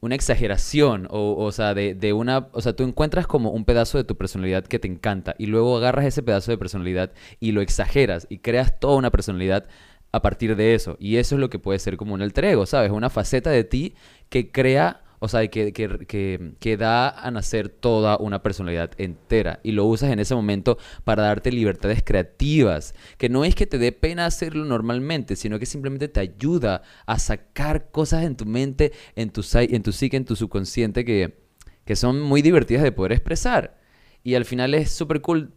una 0.00 0.14
exageración 0.14 1.06
o, 1.10 1.36
o 1.36 1.52
sea, 1.52 1.74
de, 1.74 1.94
de 1.94 2.12
una, 2.12 2.48
o 2.52 2.60
sea, 2.60 2.74
tú 2.74 2.84
encuentras 2.84 3.26
como 3.26 3.50
un 3.50 3.64
pedazo 3.64 3.98
de 3.98 4.04
tu 4.04 4.16
personalidad 4.16 4.64
que 4.64 4.78
te 4.78 4.88
encanta 4.88 5.34
y 5.38 5.46
luego 5.46 5.76
agarras 5.76 6.06
ese 6.06 6.22
pedazo 6.22 6.50
de 6.50 6.58
personalidad 6.58 7.12
y 7.40 7.52
lo 7.52 7.60
exageras 7.60 8.26
y 8.30 8.38
creas 8.38 8.78
toda 8.80 8.96
una 8.96 9.10
personalidad 9.10 9.66
a 10.12 10.20
partir 10.20 10.56
de 10.56 10.74
eso. 10.74 10.96
Y 11.00 11.16
eso 11.16 11.34
es 11.34 11.40
lo 11.40 11.50
que 11.50 11.58
puede 11.58 11.78
ser 11.78 11.96
como 11.96 12.14
un 12.14 12.22
alter 12.22 12.56
¿sabes? 12.66 12.90
Una 12.92 13.10
faceta 13.10 13.50
de 13.50 13.64
ti 13.64 13.94
que 14.28 14.52
crea, 14.52 15.02
o 15.24 15.28
sea, 15.28 15.46
que, 15.46 15.72
que, 15.72 16.04
que, 16.08 16.54
que 16.58 16.76
da 16.76 17.08
a 17.08 17.30
nacer 17.30 17.68
toda 17.68 18.16
una 18.16 18.42
personalidad 18.42 18.90
entera. 18.98 19.60
Y 19.62 19.70
lo 19.70 19.84
usas 19.84 20.10
en 20.10 20.18
ese 20.18 20.34
momento 20.34 20.78
para 21.04 21.22
darte 21.22 21.52
libertades 21.52 22.02
creativas. 22.02 22.92
Que 23.18 23.28
no 23.28 23.44
es 23.44 23.54
que 23.54 23.68
te 23.68 23.78
dé 23.78 23.92
pena 23.92 24.26
hacerlo 24.26 24.64
normalmente, 24.64 25.36
sino 25.36 25.60
que 25.60 25.66
simplemente 25.66 26.08
te 26.08 26.18
ayuda 26.18 26.82
a 27.06 27.20
sacar 27.20 27.92
cosas 27.92 28.24
en 28.24 28.34
tu 28.34 28.46
mente, 28.46 28.90
en 29.14 29.30
tu, 29.30 29.44
en 29.54 29.82
tu 29.84 29.92
psique, 29.92 30.16
en 30.16 30.24
tu 30.24 30.34
subconsciente 30.34 31.04
que, 31.04 31.38
que 31.84 31.94
son 31.94 32.20
muy 32.20 32.42
divertidas 32.42 32.82
de 32.82 32.90
poder 32.90 33.12
expresar. 33.12 33.78
Y 34.24 34.34
al 34.34 34.44
final 34.44 34.74
es 34.74 34.90
súper 34.90 35.20
cool 35.20 35.52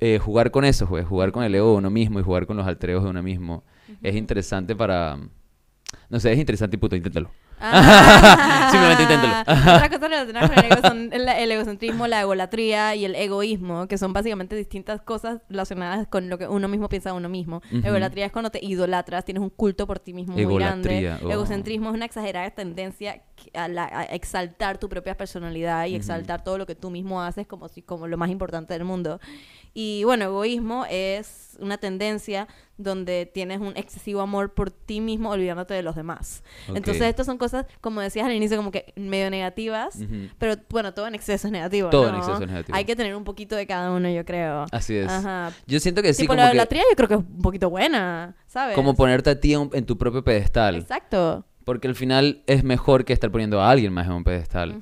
eh, 0.00 0.18
jugar 0.18 0.50
con 0.50 0.66
eso, 0.66 0.86
pues, 0.86 1.06
jugar 1.06 1.32
con 1.32 1.44
el 1.44 1.54
ego 1.54 1.70
de 1.70 1.78
uno 1.78 1.88
mismo 1.88 2.20
y 2.20 2.22
jugar 2.22 2.46
con 2.46 2.58
los 2.58 2.66
alter 2.66 2.90
egos 2.90 3.04
de 3.04 3.10
uno 3.10 3.22
mismo. 3.22 3.64
Es 4.02 4.16
interesante 4.16 4.76
para... 4.76 5.18
No 6.10 6.20
sé, 6.20 6.30
es 6.30 6.38
interesante 6.38 6.76
y 6.76 6.78
puto, 6.78 6.94
inténtalo. 6.94 7.30
Ah. 7.60 8.68
Simplemente 8.70 9.02
inténtalo. 9.02 9.40
Otras 9.76 9.88
cosas 9.88 10.00
relacionadas 10.10 10.50
con 10.50 10.58
el 10.58 10.72
ego 10.72 10.82
son 10.88 11.12
el, 11.12 11.28
el 11.28 11.52
egocentrismo, 11.52 12.06
la 12.06 12.20
egolatría 12.20 12.94
y 12.94 13.04
el 13.04 13.14
egoísmo, 13.14 13.86
que 13.88 13.98
son 13.98 14.12
básicamente 14.12 14.56
distintas 14.56 15.00
cosas 15.02 15.40
relacionadas 15.48 16.06
con 16.08 16.28
lo 16.28 16.38
que 16.38 16.46
uno 16.48 16.68
mismo 16.68 16.88
piensa 16.88 17.10
de 17.10 17.16
uno 17.16 17.28
mismo. 17.28 17.62
Egolatría 17.84 18.26
es 18.26 18.32
cuando 18.32 18.50
te 18.50 18.64
idolatras, 18.64 19.24
tienes 19.24 19.42
un 19.42 19.50
culto 19.50 19.86
por 19.86 19.98
ti 19.98 20.12
mismo 20.12 20.34
muy 20.34 20.42
grande. 20.64 21.16
oh. 21.24 21.30
Egocentrismo 21.30 21.88
es 21.90 21.94
una 21.94 22.04
exagerada 22.04 22.50
tendencia 22.50 23.22
a, 23.54 23.68
la- 23.68 23.84
a 23.92 24.02
exaltar 24.04 24.78
tu 24.78 24.88
propia 24.88 25.16
personalidad 25.16 25.86
y 25.86 25.94
exaltar 25.94 26.42
todo 26.44 26.58
lo 26.58 26.66
que 26.66 26.74
tú 26.74 26.90
mismo 26.90 27.22
haces 27.22 27.46
como, 27.46 27.68
si, 27.68 27.82
como 27.82 28.06
lo 28.06 28.16
más 28.16 28.30
importante 28.30 28.74
del 28.74 28.84
mundo. 28.84 29.20
Y 29.74 30.02
bueno, 30.04 30.24
egoísmo 30.24 30.86
es 30.90 31.56
una 31.60 31.78
tendencia 31.78 32.48
donde 32.78 33.26
tienes 33.26 33.60
un 33.60 33.76
excesivo 33.76 34.20
amor 34.22 34.54
por 34.54 34.70
ti 34.70 35.00
mismo 35.00 35.30
olvidándote 35.30 35.74
de 35.74 35.82
los 35.82 35.94
demás. 35.96 36.42
Entonces, 36.68 37.02
estas 37.02 37.26
son 37.26 37.36
cosas, 37.36 37.66
como 37.80 38.00
decías 38.00 38.24
al 38.26 38.32
inicio, 38.32 38.56
como 38.56 38.70
que 38.70 38.92
medio 38.96 39.28
negativas, 39.30 39.98
pero 40.38 40.54
bueno, 40.70 40.94
todo 40.94 41.06
en 41.08 41.14
exceso 41.14 41.48
es 41.48 41.52
negativo. 41.52 41.90
Todo 41.90 42.06
en 42.06 42.12
¿no? 42.12 42.18
exceso 42.18 42.42
es 42.42 42.48
negativo. 42.48 42.76
Hay 42.76 42.84
que 42.84 42.96
tener 42.96 43.14
un 43.14 43.24
poquito 43.24 43.56
de 43.56 43.66
cada 43.66 43.90
uno, 43.92 44.08
yo 44.08 44.24
creo. 44.24 44.64
Así 44.72 44.96
es. 44.96 45.08
Ajá. 45.10 45.52
Yo 45.66 45.80
siento 45.80 46.00
que 46.02 46.14
sí, 46.14 46.22
tipo, 46.22 46.32
como 46.32 46.42
la 46.42 46.50
que- 46.50 46.56
idolatría 46.56 46.82
yo 46.90 46.96
creo 46.96 47.08
que 47.08 47.14
es 47.14 47.20
un 47.20 47.42
poquito 47.42 47.68
buena, 47.68 48.36
¿sabes? 48.46 48.74
como 48.74 48.94
ponerte 48.94 49.30
a 49.30 49.40
ti 49.40 49.52
en, 49.54 49.68
en 49.72 49.84
tu 49.84 49.98
propio 49.98 50.22
pedestal. 50.24 50.76
Exacto. 50.76 51.44
Porque 51.64 51.86
al 51.86 51.94
final 51.94 52.42
es 52.46 52.64
mejor 52.64 53.04
que 53.04 53.12
estar 53.12 53.30
poniendo 53.30 53.60
a 53.60 53.70
alguien 53.70 53.92
más 53.92 54.06
en 54.06 54.12
un 54.14 54.24
pedestal. 54.24 54.80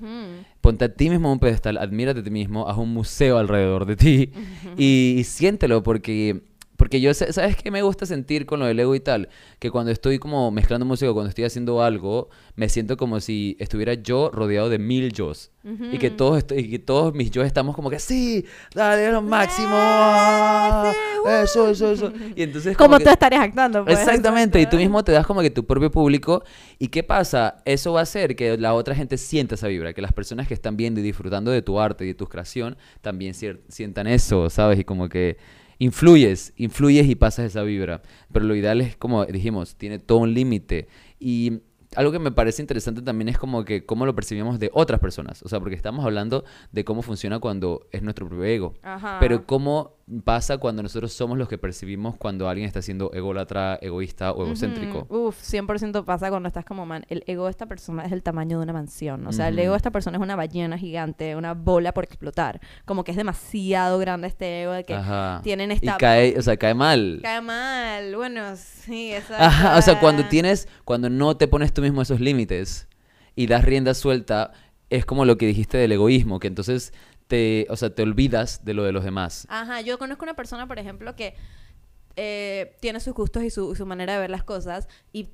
Ponte 0.60 0.84
a 0.84 0.94
ti 0.94 1.10
mismo 1.10 1.26
en 1.28 1.32
un 1.32 1.38
pedestal, 1.40 1.78
admírate 1.78 2.20
a 2.20 2.22
ti 2.22 2.30
mismo, 2.30 2.68
haz 2.68 2.76
un 2.76 2.92
museo 2.92 3.38
alrededor 3.38 3.86
de 3.86 3.96
ti 3.96 4.30
y, 4.76 5.16
y 5.18 5.24
siéntelo 5.24 5.82
porque, 5.82 6.44
porque 6.76 7.00
yo, 7.00 7.12
¿sabes 7.14 7.56
qué 7.56 7.70
me 7.70 7.82
gusta 7.82 8.06
sentir 8.06 8.46
con 8.46 8.60
lo 8.60 8.66
del 8.66 8.78
ego 8.80 8.94
y 8.94 9.00
tal? 9.00 9.28
Que 9.58 9.70
cuando 9.70 9.90
estoy 9.92 10.18
como 10.18 10.50
mezclando 10.50 10.84
música, 10.86 11.12
cuando 11.12 11.28
estoy 11.30 11.44
haciendo 11.44 11.82
algo, 11.82 12.28
me 12.54 12.68
siento 12.68 12.96
como 12.96 13.20
si 13.20 13.56
estuviera 13.58 13.94
yo 13.94 14.30
rodeado 14.32 14.68
de 14.68 14.78
mil 14.78 15.12
yo's. 15.12 15.50
Y 15.92 15.98
que 15.98 16.10
todos, 16.10 16.44
y 16.56 16.70
que 16.70 16.78
todos 16.78 17.12
mis 17.12 17.32
yo 17.32 17.42
estamos 17.42 17.74
como 17.74 17.90
que, 17.90 17.98
sí, 17.98 18.44
dale, 18.72 19.10
lo 19.10 19.20
máximo. 19.20 19.68
¡Ah, 19.72 20.92
ah, 21.26 21.42
Eso, 21.42 21.68
eso, 21.70 21.90
eso. 21.92 22.12
Y 22.36 22.42
entonces 22.44 22.76
Como 22.76 22.98
que- 22.98 23.04
tú 23.04 23.10
estarías 23.10 23.42
actuando. 23.42 23.84
Pues, 23.84 23.98
Exactamente, 23.98 24.60
y 24.60 24.66
tú 24.66 24.76
mismo 24.76 25.02
te 25.02 25.10
das 25.12 25.26
como 25.26 25.40
que 25.40 25.50
tu 25.50 25.64
propio 25.66 25.90
público. 25.90 26.44
¿Y 26.78 26.86
qué 26.88 27.02
pasa? 27.02 27.56
Eso 27.64 27.92
va 27.94 28.00
a 28.00 28.02
hacer 28.04 28.36
que 28.36 28.56
la 28.58 28.74
otra 28.74 28.94
gente 28.94 29.16
sienta 29.18 29.56
esa 29.56 29.66
vibra, 29.66 29.92
que 29.92 30.02
las 30.02 30.12
personas 30.12 30.46
que 30.46 30.54
están 30.54 30.76
viendo 30.76 31.00
y 31.00 31.02
disfrutando 31.02 31.50
de 31.50 31.62
tu 31.62 31.80
arte 31.80 32.04
y 32.04 32.08
de 32.08 32.14
tu 32.14 32.28
creación 32.28 32.76
también 33.00 33.34
sientan 33.34 34.06
eso, 34.06 34.48
¿sabes? 34.50 34.78
Y 34.78 34.84
como 34.84 35.08
que 35.08 35.36
influyes, 35.78 36.52
influyes 36.56 37.08
y 37.08 37.14
pasas 37.14 37.46
esa 37.46 37.62
vibra. 37.62 38.02
Pero 38.32 38.44
lo 38.44 38.54
ideal 38.54 38.80
es, 38.80 38.96
como 38.96 39.24
dijimos, 39.26 39.76
tiene 39.76 39.98
todo 39.98 40.18
un 40.18 40.34
límite. 40.34 40.88
Y 41.18 41.60
algo 41.96 42.12
que 42.12 42.18
me 42.18 42.30
parece 42.30 42.62
interesante 42.62 43.02
también 43.02 43.28
es 43.28 43.38
como 43.38 43.64
que 43.64 43.84
cómo 43.84 44.06
lo 44.06 44.14
percibimos 44.14 44.58
de 44.58 44.70
otras 44.72 45.00
personas. 45.00 45.42
O 45.42 45.48
sea, 45.48 45.58
porque 45.60 45.74
estamos 45.74 46.04
hablando 46.04 46.44
de 46.72 46.84
cómo 46.84 47.02
funciona 47.02 47.38
cuando 47.40 47.86
es 47.92 48.02
nuestro 48.02 48.28
propio 48.28 48.44
ego. 48.44 48.74
Ajá. 48.82 49.16
Pero 49.20 49.46
cómo 49.46 49.96
pasa 50.24 50.58
cuando 50.58 50.84
nosotros 50.84 51.12
somos 51.12 51.36
los 51.36 51.48
que 51.48 51.58
percibimos 51.58 52.16
cuando 52.16 52.48
alguien 52.48 52.66
está 52.68 52.80
siendo 52.80 53.10
ególatra, 53.12 53.76
egoísta 53.82 54.30
o 54.30 54.44
egocéntrico. 54.46 55.06
Ujú. 55.10 55.26
Uf, 55.28 55.42
100% 55.42 56.04
pasa 56.04 56.30
cuando 56.30 56.46
estás 56.46 56.64
como, 56.64 56.86
man, 56.86 57.04
el 57.08 57.24
ego 57.26 57.46
de 57.46 57.50
esta 57.50 57.66
persona 57.66 58.04
es 58.04 58.12
el 58.12 58.22
tamaño 58.22 58.58
de 58.58 58.62
una 58.64 58.72
mansión. 58.72 59.26
O 59.26 59.32
sea, 59.32 59.48
el 59.48 59.54
Ujú. 59.54 59.62
ego 59.64 59.72
de 59.72 59.78
esta 59.78 59.90
persona 59.90 60.16
es 60.18 60.22
una 60.22 60.36
ballena 60.36 60.78
gigante, 60.78 61.34
una 61.34 61.54
bola 61.54 61.92
por 61.92 62.04
explotar. 62.04 62.60
Como 62.84 63.02
que 63.02 63.10
es 63.10 63.16
demasiado 63.16 63.98
grande 63.98 64.28
este 64.28 64.62
ego 64.62 64.72
de 64.72 64.84
que 64.84 64.94
Ajá. 64.94 65.40
tienen 65.42 65.72
Y 65.72 65.74
esta... 65.74 65.96
cae, 65.96 66.38
o 66.38 66.42
sea, 66.42 66.56
cae 66.56 66.74
mal. 66.74 67.18
Cae 67.22 67.40
mal. 67.40 68.14
Bueno, 68.14 68.54
sí, 68.54 69.12
exacto. 69.12 69.42
Ajá, 69.44 69.76
o 69.76 69.82
sea, 69.82 69.98
cuando 69.98 70.24
tienes, 70.28 70.68
cuando 70.84 71.10
no 71.10 71.36
te 71.36 71.48
pones 71.48 71.72
tú 71.72 71.82
mismo 71.86 72.02
esos 72.02 72.20
límites 72.20 72.88
y 73.34 73.46
das 73.46 73.64
rienda 73.64 73.94
suelta, 73.94 74.52
es 74.90 75.04
como 75.04 75.24
lo 75.24 75.38
que 75.38 75.46
dijiste 75.46 75.78
del 75.78 75.92
egoísmo, 75.92 76.38
que 76.38 76.46
entonces 76.46 76.92
te, 77.26 77.66
o 77.70 77.76
sea, 77.76 77.94
te 77.94 78.02
olvidas 78.02 78.64
de 78.64 78.74
lo 78.74 78.84
de 78.84 78.92
los 78.92 79.04
demás. 79.04 79.46
Ajá, 79.50 79.80
yo 79.80 79.98
conozco 79.98 80.24
una 80.24 80.34
persona, 80.34 80.66
por 80.66 80.78
ejemplo, 80.78 81.16
que 81.16 81.34
eh, 82.16 82.76
tiene 82.80 83.00
sus 83.00 83.14
gustos 83.14 83.42
y 83.42 83.50
su, 83.50 83.74
su 83.74 83.86
manera 83.86 84.14
de 84.14 84.20
ver 84.20 84.30
las 84.30 84.44
cosas 84.44 84.88
y 85.12 85.30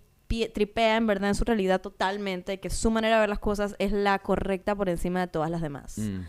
tripea 0.52 0.97
en 0.97 1.06
verdad 1.06 1.28
en 1.28 1.35
su 1.35 1.44
realidad 1.44 1.80
totalmente, 1.80 2.59
que 2.59 2.71
su 2.71 2.90
manera 2.90 3.16
de 3.16 3.21
ver 3.21 3.28
las 3.28 3.38
cosas 3.38 3.76
es 3.78 3.92
la 3.92 4.18
correcta 4.21 4.75
por 4.75 4.88
encima 4.88 5.21
de 5.21 5.26
todas 5.26 5.50
las 5.50 5.61
demás. 5.61 5.99
Mm. 5.99 6.21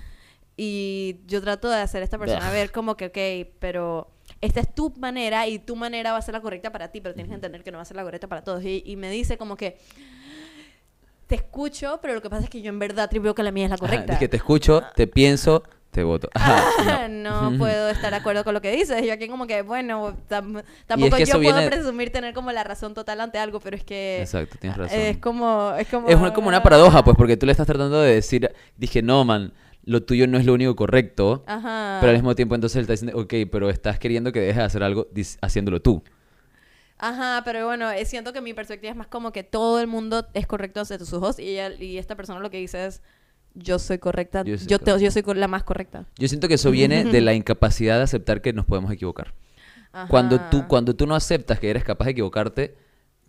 Y 0.58 1.22
yo 1.26 1.42
trato 1.42 1.70
de 1.70 1.78
hacer 1.78 2.02
a 2.02 2.04
esta 2.04 2.20
persona 2.20 2.48
Ugh. 2.48 2.54
ver 2.54 2.72
como 2.72 2.96
que, 2.98 3.08
ok, 3.08 3.56
pero 3.60 4.13
esta 4.46 4.60
es 4.60 4.74
tu 4.76 4.94
manera 4.98 5.48
y 5.48 5.60
tu 5.60 5.76
manera 5.76 6.12
va 6.12 6.18
a 6.18 6.22
ser 6.22 6.34
la 6.34 6.42
correcta 6.42 6.72
para 6.72 6.90
ti, 6.92 7.00
pero 7.02 7.14
tienes 7.16 7.30
que 7.30 7.36
entender 7.36 7.64
que 7.64 7.72
no 7.72 7.78
va 7.78 7.82
a 7.84 7.86
ser 7.86 7.96
la 7.98 8.04
correcta 8.04 8.28
para 8.28 8.44
todos. 8.44 8.64
Y, 8.64 8.84
y 8.86 8.96
me 8.96 9.10
dice 9.10 9.38
como 9.38 9.56
que, 9.56 9.78
te 11.28 11.36
escucho, 11.36 12.00
pero 12.02 12.14
lo 12.14 12.22
que 12.22 12.30
pasa 12.30 12.44
es 12.44 12.50
que 12.50 12.62
yo 12.62 12.70
en 12.70 12.80
verdad 12.80 13.10
tripeo 13.10 13.34
que 13.34 13.44
la 13.44 13.52
mía 13.52 13.66
es 13.66 13.70
la 13.70 13.76
Ajá, 13.76 13.86
correcta. 13.86 14.14
dije, 14.14 14.28
te 14.28 14.38
escucho, 14.38 14.84
te 14.96 15.08
pienso, 15.08 15.64
te 15.90 16.04
voto. 16.04 16.30
Ajá, 16.36 17.08
no. 17.08 17.52
no 17.52 17.58
puedo 17.58 17.90
estar 17.90 18.12
de 18.12 18.18
acuerdo 18.18 18.44
con 18.44 18.54
lo 18.54 18.62
que 18.62 18.72
dices. 18.72 19.02
Yo 19.06 19.14
aquí 19.14 19.28
como 19.28 19.48
que, 19.48 19.62
bueno, 19.62 20.16
tam- 20.30 20.64
tampoco 20.86 21.16
que 21.16 21.26
yo 21.26 21.34
puedo 21.42 21.56
viene- 21.56 21.70
presumir 21.70 22.12
tener 22.12 22.34
como 22.34 22.52
la 22.52 22.64
razón 22.64 22.94
total 22.94 23.22
ante 23.22 23.38
algo, 23.40 23.60
pero 23.62 23.78
es 23.78 23.84
que... 23.84 24.20
Exacto, 24.22 24.58
tienes 24.60 24.78
razón. 24.78 25.00
Es 25.00 25.18
como... 25.20 25.74
Es 25.78 25.88
como, 25.88 26.08
Es 26.10 26.16
una- 26.16 26.34
como 26.34 26.50
una 26.50 26.62
paradoja, 26.62 27.04
pues, 27.04 27.16
porque 27.16 27.38
tú 27.38 27.46
le 27.46 27.54
estás 27.54 27.68
tratando 27.68 28.02
de 28.02 28.16
decir, 28.16 28.52
dije, 28.76 29.02
no, 29.02 29.24
man, 29.24 29.54
lo 29.86 30.04
tuyo 30.04 30.28
no 30.28 30.38
es 30.38 30.46
lo 30.46 30.54
único 30.54 30.76
correcto, 30.76 31.44
Ajá. 31.48 31.98
pero 32.00 32.12
al 32.12 32.18
mismo 32.18 32.36
tiempo 32.36 32.56
entonces 32.56 32.76
él 32.78 32.82
está 32.84 32.94
diciendo, 32.94 33.18
ok, 33.20 33.34
pero 33.52 33.70
estás 33.70 34.00
queriendo 34.00 34.32
que 34.32 34.40
dejes 34.40 34.58
de 34.58 34.64
hacer 34.64 34.84
algo 34.84 35.08
haciéndolo 35.42 35.82
tú. 35.82 36.04
Ajá, 36.98 37.42
pero 37.44 37.66
bueno, 37.66 37.92
eh, 37.92 38.06
siento 38.06 38.32
que 38.32 38.40
mi 38.42 38.54
perspectiva 38.54 38.92
es 38.92 38.96
más 38.98 39.08
como 39.08 39.32
que 39.32 39.44
todo 39.44 39.80
el 39.82 39.88
mundo 39.88 40.26
es 40.34 40.48
correcto 40.48 40.80
ante 40.82 41.00
sus 41.00 41.12
ojos 41.14 41.38
y, 41.40 41.50
ella- 41.50 41.74
y 41.74 41.98
esta 41.98 42.16
persona 42.16 42.40
lo 42.40 42.50
que 42.50 42.58
dice 42.58 42.86
es, 42.86 43.02
yo 43.56 43.78
soy 43.78 43.98
correcta, 43.98 44.44
Yo 44.44 44.54
yo, 44.56 44.58
soy 44.58 44.68
te- 44.80 45.00
yo 45.04 45.12
soy 45.12 45.24
la 45.36 45.48
más 45.48 45.64
correcta. 45.64 46.06
Yo 46.18 46.28
siento 46.28 46.48
que 46.48 46.54
eso 46.54 46.72
viene 46.72 47.04
de 47.04 47.22
la 47.22 47.34
incapacidad 47.34 47.98
de 47.98 48.04
aceptar 48.04 48.42
que 48.42 48.54
nos 48.54 48.66
podemos 48.66 48.92
equivocar. 48.92 49.34
Cuando 50.08 50.40
tú, 50.50 50.66
cuando 50.68 50.96
tú 50.96 51.06
no 51.06 51.14
aceptas 51.14 51.60
que 51.60 51.70
eres 51.70 51.84
capaz 51.84 52.06
de 52.06 52.12
equivocarte, 52.12 52.76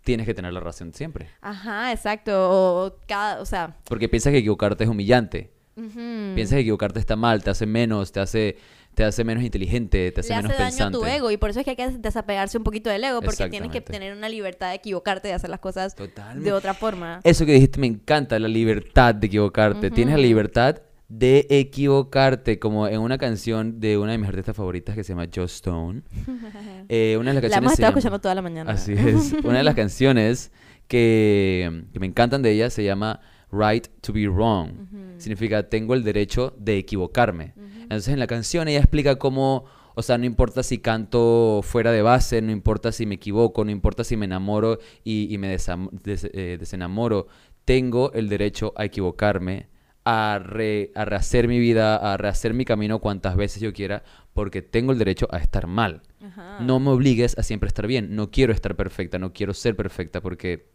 tienes 0.02 0.24
que 0.26 0.32
tener 0.34 0.52
la 0.52 0.60
razón 0.60 0.94
siempre. 0.94 1.28
Ajá, 1.42 1.92
exacto. 1.92 2.32
O 2.50 2.96
cada, 3.06 3.40
o 3.40 3.44
sea... 3.44 3.76
Porque 3.84 4.08
piensas 4.08 4.30
que 4.30 4.38
equivocarte 4.38 4.84
es 4.84 4.88
humillante. 4.90 5.50
Piensas 5.74 6.54
que 6.56 6.60
equivocarte 6.60 7.00
está 7.00 7.16
mal, 7.16 7.42
te 7.42 7.50
hace 7.50 7.66
menos, 7.66 8.12
te 8.12 8.20
hace, 8.20 8.56
te 8.94 9.02
hace 9.04 9.24
menos 9.24 9.42
inteligente, 9.42 10.12
te 10.12 10.20
hace 10.20 10.30
le 10.30 10.36
menos 10.36 10.52
hace 10.52 10.62
daño 10.62 10.70
pensante. 10.76 10.96
a 10.96 11.00
tu 11.00 11.06
ego 11.06 11.30
y 11.30 11.36
por 11.36 11.50
eso 11.50 11.58
es 11.60 11.64
que 11.64 11.70
hay 11.70 11.76
que 11.76 11.88
desapegarse 11.98 12.56
un 12.58 12.64
poquito 12.64 12.90
del 12.90 13.02
ego 13.02 13.20
porque 13.22 13.48
tienes 13.48 13.70
que 13.72 13.80
tener 13.80 14.16
una 14.16 14.28
libertad 14.28 14.68
de 14.70 14.76
equivocarte, 14.76 15.28
de 15.28 15.34
hacer 15.34 15.50
las 15.50 15.60
cosas 15.60 15.94
Totalmente. 15.94 16.44
de 16.48 16.52
otra 16.52 16.74
forma. 16.74 17.20
Eso 17.24 17.44
que 17.44 17.52
dijiste 17.54 17.80
me 17.80 17.86
encanta, 17.88 18.38
la 18.38 18.48
libertad 18.48 19.14
de 19.14 19.26
equivocarte. 19.26 19.90
Tienes 19.90 20.14
la 20.14 20.20
libertad 20.22 20.76
de 21.08 21.46
equivocarte, 21.50 22.58
como 22.58 22.88
en 22.88 22.98
una 23.00 23.18
canción 23.18 23.78
de 23.78 23.98
una 23.98 24.12
de 24.12 24.18
mis 24.18 24.28
artistas 24.28 24.56
favoritas 24.56 24.94
que 24.94 25.04
se 25.04 25.12
llama 25.12 25.26
Joe 25.34 25.44
Stone. 25.46 26.02
Eh, 26.88 27.16
una 27.18 27.30
de 27.32 27.34
las 27.40 27.42
La 27.44 27.48
canciones 27.50 27.56
hemos 27.58 27.72
estado 27.72 27.88
llama- 27.90 27.98
escuchando 27.98 28.20
toda 28.20 28.34
la 28.34 28.42
mañana. 28.42 28.70
Así 28.72 28.92
es. 28.92 29.32
Una 29.42 29.58
de 29.58 29.64
las 29.64 29.74
canciones 29.82 30.52
que, 30.86 31.84
que 31.92 31.98
me 32.00 32.06
encantan 32.06 32.42
de 32.42 32.50
ella 32.52 32.70
se 32.70 32.84
llama 32.84 33.20
Right 33.56 33.86
to 34.02 34.12
be 34.12 34.26
Wrong. 34.28 34.70
Significa 35.18 35.68
tengo 35.68 35.94
el 35.94 36.02
derecho 36.04 36.54
de 36.58 36.78
equivocarme. 36.78 37.54
Entonces 37.82 38.08
en 38.08 38.18
la 38.18 38.26
canción 38.26 38.66
ella 38.68 38.78
explica 38.80 39.16
cómo, 39.16 39.64
o 39.94 40.02
sea, 40.02 40.18
no 40.18 40.24
importa 40.24 40.62
si 40.62 40.78
canto 40.78 41.60
fuera 41.62 41.92
de 41.92 42.02
base, 42.02 42.42
no 42.42 42.50
importa 42.50 42.90
si 42.92 43.06
me 43.06 43.14
equivoco, 43.16 43.64
no 43.64 43.70
importa 43.70 44.04
si 44.04 44.16
me 44.16 44.24
enamoro 44.24 44.78
y, 45.04 45.32
y 45.32 45.38
me 45.38 45.48
des- 45.48 45.68
eh, 46.32 46.56
desenamoro, 46.58 47.28
tengo 47.64 48.12
el 48.12 48.28
derecho 48.28 48.72
a 48.76 48.84
equivocarme, 48.86 49.68
a, 50.06 50.38
re- 50.42 50.90
a 50.94 51.04
rehacer 51.06 51.48
mi 51.48 51.58
vida, 51.58 51.96
a 51.96 52.16
rehacer 52.18 52.52
mi 52.52 52.64
camino 52.66 52.98
cuantas 52.98 53.36
veces 53.36 53.62
yo 53.62 53.72
quiera, 53.72 54.02
porque 54.34 54.60
tengo 54.62 54.92
el 54.92 54.98
derecho 54.98 55.28
a 55.30 55.38
estar 55.38 55.66
mal. 55.66 56.02
No 56.60 56.80
me 56.80 56.90
obligues 56.90 57.38
a 57.38 57.42
siempre 57.42 57.68
estar 57.68 57.86
bien. 57.86 58.14
No 58.16 58.30
quiero 58.30 58.52
estar 58.52 58.74
perfecta, 58.76 59.18
no 59.18 59.32
quiero 59.32 59.54
ser 59.54 59.76
perfecta 59.76 60.20
porque, 60.20 60.66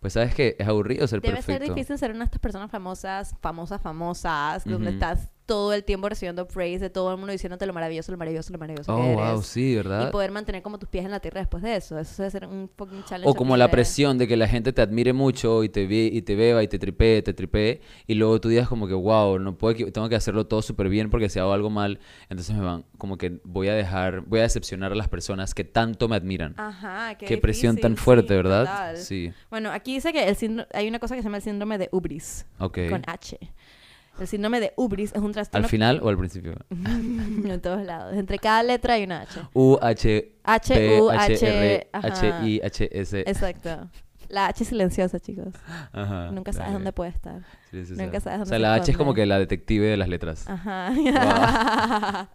pues 0.00 0.12
sabes 0.12 0.34
que 0.34 0.56
es 0.58 0.68
aburrido 0.68 1.06
ser 1.08 1.20
Debe 1.20 1.34
perfecto. 1.36 1.64
ser 1.66 1.74
difícil 1.74 1.98
ser 1.98 2.10
una 2.10 2.20
de 2.20 2.24
estas 2.26 2.40
personas 2.40 2.70
famosas, 2.70 3.34
famosas, 3.40 3.80
famosas, 3.82 4.64
donde 4.64 4.88
Ujú. 4.90 4.94
estás 4.94 5.30
todo 5.48 5.72
el 5.72 5.82
tiempo 5.82 6.10
recibiendo 6.10 6.46
praise 6.46 6.78
de 6.78 6.90
todo 6.90 7.10
el 7.10 7.16
mundo 7.16 7.32
diciéndote 7.32 7.64
lo 7.64 7.72
maravilloso, 7.72 8.12
lo 8.12 8.18
maravilloso, 8.18 8.52
lo 8.52 8.58
maravilloso 8.58 8.94
que 8.94 9.00
Oh, 9.00 9.04
eres. 9.22 9.32
wow, 9.32 9.42
sí, 9.42 9.70
Y 9.72 9.76
¿verdad? 9.76 10.10
poder 10.10 10.30
mantener 10.30 10.60
como 10.60 10.78
tus 10.78 10.90
pies 10.90 11.06
en 11.06 11.10
la 11.10 11.20
tierra 11.20 11.40
después 11.40 11.62
de 11.62 11.74
eso. 11.74 11.98
Eso 11.98 12.22
debe 12.22 12.30
ser 12.30 12.46
un 12.46 12.68
fucking 12.76 13.02
challenge. 13.04 13.30
O 13.30 13.34
como 13.34 13.56
la 13.56 13.70
presión 13.70 14.18
de 14.18 14.28
que 14.28 14.36
la 14.36 14.46
gente 14.46 14.74
te 14.74 14.82
admire 14.82 15.14
mucho 15.14 15.64
y 15.64 15.70
te 15.70 15.86
ve 15.86 16.10
y 16.12 16.20
te 16.20 16.36
beba 16.36 16.62
y 16.62 16.68
te 16.68 16.78
tripee, 16.78 17.22
te 17.22 17.32
tripee 17.32 17.80
y 18.06 18.14
luego 18.14 18.38
tú 18.42 18.50
digas 18.50 18.68
como 18.68 18.86
que 18.86 18.92
wow, 18.92 19.38
no 19.38 19.56
puedo 19.56 19.90
tengo 19.90 20.08
que 20.10 20.16
hacerlo 20.16 20.46
todo 20.46 20.60
súper 20.60 20.90
bien 20.90 21.08
porque 21.08 21.30
si 21.30 21.38
hago 21.38 21.54
algo 21.54 21.70
mal, 21.70 21.98
entonces 22.28 22.54
me 22.54 22.62
van 22.62 22.84
como 22.98 23.16
que 23.16 23.40
voy 23.42 23.68
a 23.68 23.74
dejar, 23.74 24.20
voy 24.20 24.40
a 24.40 24.42
decepcionar 24.42 24.92
a 24.92 24.96
las 24.96 25.08
personas 25.08 25.54
que 25.54 25.64
tanto 25.64 26.08
me 26.08 26.16
admiran. 26.16 26.52
Ajá, 26.58 27.14
qué, 27.16 27.24
Qué 27.24 27.38
presión 27.38 27.76
tan 27.76 27.92
difícil, 27.92 28.04
fuerte, 28.04 28.28
sí, 28.28 28.34
¿verdad? 28.36 28.60
total. 28.66 28.96
Sí. 28.98 29.32
Bueno, 29.48 29.70
aquí 29.72 29.94
dice 29.94 30.12
que 30.12 30.28
el 30.28 30.36
síndro- 30.36 30.66
hay 30.74 30.86
una 30.88 30.98
cosa 30.98 31.14
que 31.14 31.22
se 31.22 31.24
llama 31.26 31.38
el 31.38 31.42
síndrome 31.42 31.78
de 31.78 31.88
Ubris, 31.90 32.44
Ok. 32.58 32.80
con 32.90 33.02
H. 33.06 33.38
El 34.20 34.26
síndrome 34.26 34.60
de 34.60 34.72
Ubris 34.76 35.12
es 35.14 35.18
un 35.18 35.26
¿Al 35.26 35.32
trastorno 35.32 35.68
final 35.68 36.00
o 36.02 36.08
al 36.08 36.18
principio? 36.18 36.54
en 36.70 37.60
todos 37.60 37.84
lados. 37.84 38.14
Entre 38.16 38.38
cada 38.38 38.62
letra 38.62 38.94
hay 38.94 39.04
una 39.04 39.22
H. 39.22 39.40
U 39.54 39.78
H 39.80 40.32
H, 40.44 41.00
U, 41.00 41.10
H. 41.10 41.88
H 41.92 42.34
I 42.44 42.60
H 42.62 43.00
S. 43.00 43.20
Exacto. 43.20 43.88
La 44.28 44.46
H 44.46 44.64
silenciosa, 44.64 45.18
chicos. 45.20 45.54
Ajá, 45.92 46.30
Nunca 46.30 46.52
sabes 46.52 46.66
dale. 46.66 46.72
dónde 46.74 46.92
puede 46.92 47.10
estar. 47.10 47.42
Sí, 47.70 47.86
sí, 47.86 47.94
Nunca 47.96 48.20
sabes 48.20 48.36
O 48.36 48.38
dónde 48.40 48.48
sea, 48.48 48.56
se 48.56 48.58
la 48.58 48.74
H 48.74 48.90
es 48.90 48.96
como 48.96 49.14
que 49.14 49.24
la 49.24 49.38
detective 49.38 49.86
de 49.86 49.96
las 49.96 50.08
letras. 50.08 50.48
Ajá. 50.48 50.92
Wow. 50.94 52.28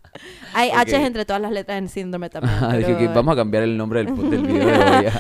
Hay 0.54 0.70
Ok. 0.70 0.88
H's 0.88 0.94
entre 0.94 1.26
todas 1.26 1.42
las 1.42 1.52
letras 1.52 1.78
en 1.78 1.90
síndrome 1.90 2.30
también. 2.30 2.56
Ajá, 2.56 2.78
dije 2.78 3.08
vamos 3.10 3.34
a 3.34 3.36
cambiar 3.36 3.64
el 3.64 3.78
nombre 3.78 4.04
del, 4.04 4.14
video 4.14 4.68
de 4.68 4.74
hoy. 4.74 5.08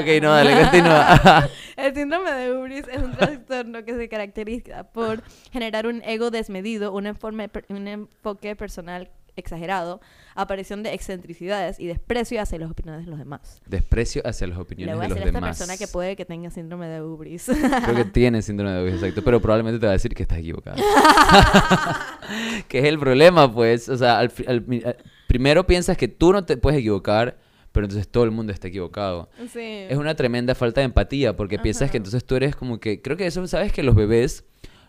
Ok, 0.00 0.22
no, 0.22 0.32
dale, 0.32 0.60
continúa. 0.60 1.48
El 1.76 1.94
síndrome 1.94 2.30
de 2.32 2.52
Ubris 2.52 2.86
es 2.88 3.02
un 3.02 3.12
trastorno 3.12 3.84
que 3.84 3.96
se 3.96 4.08
caracteriza 4.08 4.84
por 4.84 5.22
generar 5.50 5.86
un 5.86 6.02
ego 6.02 6.30
desmedido, 6.30 6.92
un 6.92 7.06
enfoque 7.06 8.56
personal 8.56 9.10
exagerado, 9.36 10.00
aparición 10.34 10.82
de 10.82 10.94
excentricidades 10.94 11.78
y 11.80 11.86
desprecio 11.86 12.40
hacia 12.40 12.58
las 12.58 12.70
opiniones 12.70 13.04
de 13.04 13.10
los 13.10 13.18
demás. 13.18 13.60
Desprecio 13.66 14.22
hacia 14.26 14.46
las 14.46 14.56
Le 14.56 14.62
opiniones 14.62 14.94
voy 14.96 15.04
a 15.04 15.08
de 15.08 15.08
los 15.10 15.16
decir 15.16 15.26
a 15.26 15.28
esta 15.30 15.38
demás. 15.40 15.58
persona 15.58 15.76
que 15.78 15.86
puede 15.88 16.16
que 16.16 16.24
tenga 16.24 16.50
síndrome 16.50 16.86
de 16.88 17.02
Ubris. 17.02 17.46
Creo 17.84 17.94
que 17.96 18.04
tiene 18.12 18.42
síndrome 18.42 18.72
de 18.72 18.82
Ubris, 18.82 18.94
exacto. 18.96 19.22
Pero 19.22 19.40
probablemente 19.40 19.78
te 19.80 19.86
va 19.86 19.92
a 19.92 19.94
decir 19.94 20.14
que 20.14 20.22
estás 20.22 20.38
equivocada. 20.38 20.76
que 22.68 22.78
es 22.78 22.84
el 22.84 22.98
problema, 22.98 23.52
pues. 23.52 23.88
O 23.88 23.96
sea, 23.96 24.18
al 24.18 24.32
al 24.46 24.64
al- 24.84 24.96
primero 25.26 25.66
piensas 25.66 25.96
que 25.96 26.08
tú 26.08 26.32
no 26.32 26.44
te 26.44 26.56
puedes 26.56 26.80
equivocar, 26.80 27.38
pero 27.72 27.86
entonces 27.86 28.08
todo 28.08 28.24
el 28.24 28.30
mundo 28.30 28.52
está 28.52 28.68
equivocado. 28.68 29.30
sí. 29.52 29.60
Es 29.88 29.96
una 29.96 30.14
tremenda 30.14 30.54
falta 30.54 30.80
de 30.80 30.86
empatía 30.86 31.36
porque 31.36 31.58
piensas 31.58 31.90
que 31.90 31.96
Ajá. 31.96 31.98
entonces 31.98 32.24
tú 32.24 32.36
eres 32.36 32.54
como 32.56 32.78
que... 32.80 33.00
Creo 33.02 33.16
que 33.16 33.26
eso, 33.26 33.46
¿sabes? 33.46 33.72
Que 33.72 33.82
los 33.82 33.94
bebés, 33.94 34.44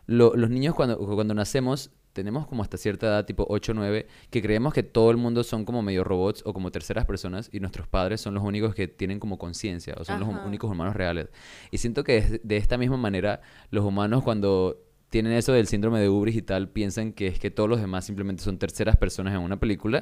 lo- 0.06 0.36
los 0.36 0.50
niños 0.50 0.76
cuando, 0.76 0.98
cuando 0.98 1.34
nacemos, 1.34 1.92
tenemos 2.14 2.48
como 2.48 2.64
hasta 2.64 2.78
cierta 2.78 3.08
edad, 3.08 3.26
tipo 3.26 3.46
8 3.50 3.72
o 3.72 3.76
9, 3.76 4.08
que 4.30 4.42
creemos 4.42 4.74
que 4.74 4.84
todo 4.84 5.12
el 5.12 5.18
mundo 5.18 5.44
son 5.44 5.66
como 5.66 5.82
medio 5.82 6.04
robots 6.04 6.44
o 6.46 6.54
como 6.54 6.72
terceras 6.72 7.06
personas 7.06 7.50
y 7.52 7.60
nuestros 7.60 7.88
padres 7.88 8.22
son 8.22 8.34
los 8.34 8.44
únicos 8.44 8.76
que 8.76 8.88
tienen 8.88 9.20
como 9.20 9.38
conciencia 9.38 9.96
o 10.00 10.06
son 10.06 10.20
los 10.20 10.30
únicos 10.30 10.72
humanos 10.72 10.96
reales. 10.96 11.30
Y 11.72 11.80
siento 11.80 12.04
que 12.04 12.40
de 12.44 12.58
esta 12.58 12.78
misma 12.78 12.98
manera 12.98 13.42
los 13.72 13.84
humanos 13.84 14.24
cuando 14.24 14.78
tienen 15.14 15.34
eso 15.34 15.54
del 15.54 15.68
síndrome 15.68 16.00
de 16.00 16.10
Ubris 16.10 16.36
y 16.36 16.42
tal, 16.42 16.70
piensan 16.70 17.14
que 17.14 17.28
es 17.28 17.38
que 17.38 17.52
todos 17.52 17.70
los 17.70 17.80
demás 17.80 18.04
simplemente 18.04 18.42
son 18.42 18.58
terceras 18.58 18.98
personas 18.98 19.36
en 19.36 19.42
una 19.42 19.60
película 19.60 20.02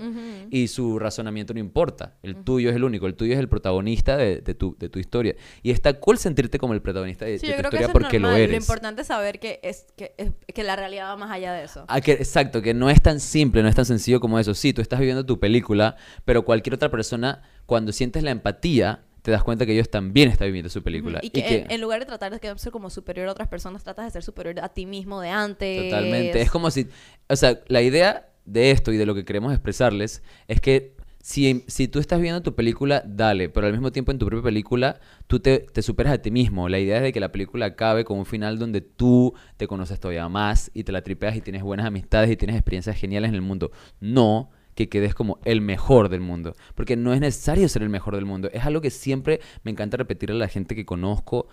y 0.49 0.69
su 0.69 0.97
razonamiento 0.99 1.53
no 1.53 1.59
importa. 1.59 2.15
El 2.23 2.37
tuyo 2.45 2.69
es 2.69 2.77
el 2.77 2.85
único, 2.85 3.07
el 3.07 3.15
tuyo 3.15 3.33
es 3.33 3.39
el 3.39 3.49
protagonista 3.49 4.15
de, 4.15 4.39
de 4.39 4.55
tu, 4.55 4.77
de 4.79 4.87
tu 4.87 4.99
historia. 4.99 5.35
Y 5.63 5.71
está 5.71 5.99
cool 5.99 6.17
sentirte 6.17 6.57
como 6.59 6.73
el 6.73 6.81
protagonista 6.81 7.25
de, 7.25 7.39
Sí, 7.39 7.47
de 7.47 7.51
yo 7.53 7.57
tu 7.59 7.63
historia 7.67 7.89
porque 7.89 8.19
lo 8.19 8.31
eres. 8.31 8.57
importante 8.63 9.01
es 9.01 9.07
saber 9.07 9.39
que, 9.41 9.59
es, 9.63 9.85
que, 9.97 10.13
es- 10.17 10.31
que 10.47 10.63
la 10.63 10.77
realidad 10.77 11.09
va 11.09 11.17
más 11.17 11.29
allá 11.31 11.51
de 11.51 11.65
eso. 11.65 11.83
Ah, 11.89 11.99
que- 11.99 12.13
exacto, 12.13 12.61
que 12.61 12.73
no 12.73 12.89
es 12.89 13.01
tan 13.01 13.19
simple, 13.19 13.61
no 13.63 13.67
es 13.67 13.75
tan 13.75 13.85
sencillo 13.85 14.21
como 14.21 14.39
eso. 14.39 14.53
Sí, 14.53 14.71
tú 14.71 14.81
estás 14.81 14.99
viviendo 14.99 15.25
tu 15.25 15.41
película, 15.41 15.97
pero 16.23 16.45
cualquier 16.45 16.75
otra 16.75 16.89
persona, 16.89 17.41
cuando 17.65 17.91
sientes 17.91 18.23
la 18.23 18.31
empatía, 18.31 19.03
te 19.21 19.31
das 19.31 19.43
cuenta 19.43 19.65
que 19.65 19.73
ellos 19.73 19.89
también 19.89 20.29
están 20.29 20.47
viviendo 20.47 20.69
su 20.69 20.81
película. 20.81 21.19
Y 21.21 21.29
que, 21.29 21.59
En, 21.61 21.71
en 21.71 21.81
lugar 21.81 21.99
de 21.99 22.05
tratar 22.05 22.31
de 22.31 22.39
quedarse 22.39 22.71
como 22.71 22.89
superior 22.89 23.27
a 23.27 23.31
otras 23.31 23.47
personas, 23.47 23.83
tratas 23.83 24.05
de 24.05 24.11
ser 24.11 24.23
superior 24.23 24.59
a 24.59 24.69
ti 24.69 24.85
mismo 24.85 25.21
de 25.21 25.29
antes. 25.29 25.89
Totalmente. 25.89 26.41
Es 26.41 26.51
como 26.51 26.71
si, 26.71 26.87
o 27.27 27.35
sea, 27.35 27.59
la 27.67 27.81
idea 27.81 28.29
de 28.45 28.71
esto 28.71 28.91
y 28.91 28.97
de 28.97 29.05
lo 29.05 29.13
que 29.13 29.23
queremos 29.23 29.53
expresarles 29.53 30.23
es 30.47 30.59
que 30.59 30.95
si, 31.21 31.63
si 31.67 31.87
tú 31.87 31.99
estás 31.99 32.19
viendo 32.19 32.41
tu 32.41 32.55
película, 32.55 33.03
dale, 33.05 33.49
pero 33.49 33.67
al 33.67 33.73
mismo 33.73 33.91
tiempo 33.91 34.11
en 34.11 34.17
tu 34.17 34.25
propia 34.25 34.43
película 34.43 34.99
tú 35.27 35.39
te, 35.39 35.59
te 35.59 35.83
superas 35.83 36.13
a 36.13 36.17
ti 36.17 36.31
mismo. 36.31 36.67
La 36.67 36.79
idea 36.79 36.97
es 36.97 37.03
de 37.03 37.13
que 37.13 37.19
la 37.19 37.31
película 37.31 37.67
acabe 37.67 38.03
con 38.03 38.17
un 38.17 38.25
final 38.25 38.57
donde 38.57 38.81
tú 38.81 39.33
te 39.57 39.67
conoces 39.67 39.99
todavía 39.99 40.27
más 40.29 40.71
y 40.73 40.83
te 40.83 40.91
la 40.91 41.03
tripeas 41.03 41.35
y 41.35 41.41
tienes 41.41 41.61
buenas 41.61 41.85
amistades 41.85 42.31
y 42.31 42.37
tienes 42.37 42.55
experiencias 42.55 42.97
geniales 42.97 43.29
en 43.29 43.35
el 43.35 43.41
mundo. 43.41 43.71
No 43.99 44.49
que 44.75 44.89
quedes 44.89 45.13
como 45.13 45.39
el 45.43 45.61
mejor 45.61 46.09
del 46.09 46.21
mundo, 46.21 46.55
porque 46.75 46.95
no 46.95 47.13
es 47.13 47.19
necesario 47.19 47.67
ser 47.69 47.83
el 47.83 47.89
mejor 47.89 48.15
del 48.15 48.25
mundo. 48.25 48.49
Es 48.53 48.65
algo 48.65 48.81
que 48.81 48.89
siempre 48.89 49.39
me 49.63 49.71
encanta 49.71 49.97
repetirle 49.97 50.35
a 50.35 50.39
la 50.39 50.47
gente 50.47 50.75
que 50.75 50.85
conozco, 50.85 51.47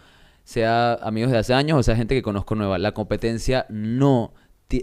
sea 0.44 0.94
amigos 0.94 1.30
de 1.30 1.36
hace 1.36 1.52
años 1.52 1.78
o 1.78 1.82
sea 1.82 1.94
gente 1.94 2.14
que 2.14 2.22
conozco 2.22 2.54
nueva. 2.54 2.78
La 2.78 2.92
competencia 2.92 3.66
no, 3.68 4.32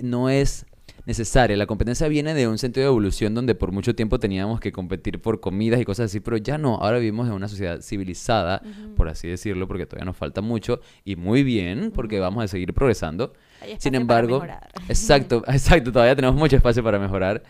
no 0.04 0.30
es 0.30 0.66
necesaria. 1.06 1.56
La 1.58 1.66
competencia 1.66 2.08
viene 2.08 2.34
de 2.34 2.48
un 2.48 2.58
sentido 2.58 2.86
de 2.86 2.90
evolución 2.90 3.34
donde 3.34 3.56
por 3.56 3.72
mucho 3.72 3.96
tiempo 3.96 4.20
teníamos 4.20 4.60
que 4.60 4.72
competir 4.72 5.22
por 5.22 5.40
comidas 5.40 5.80
y 5.80 5.86
cosas 5.86 6.06
así, 6.06 6.20
pero 6.20 6.38
ya 6.38 6.58
no. 6.58 6.76
Ahora 6.76 7.00
vivimos 7.00 7.28
en 7.28 7.34
una 7.34 7.48
sociedad 7.48 7.82
civilizada, 7.82 8.62
por 8.96 9.10
así 9.10 9.28
decirlo, 9.28 9.68
porque 9.68 9.86
todavía 9.86 10.06
nos 10.06 10.18
falta 10.18 10.42
mucho 10.42 10.82
y 11.04 11.16
muy 11.16 11.44
bien, 11.44 11.92
porque 11.94 12.20
vamos 12.20 12.44
a 12.44 12.48
seguir 12.48 12.74
progresando. 12.74 13.34
Sin 13.78 13.96
embargo, 13.96 14.44
exacto, 14.90 15.44
exacto, 15.48 15.92
todavía 15.92 16.16
tenemos 16.16 16.36
mucho 16.36 16.56
espacio 16.56 16.84
para 16.84 17.00
mejorar. 17.00 17.44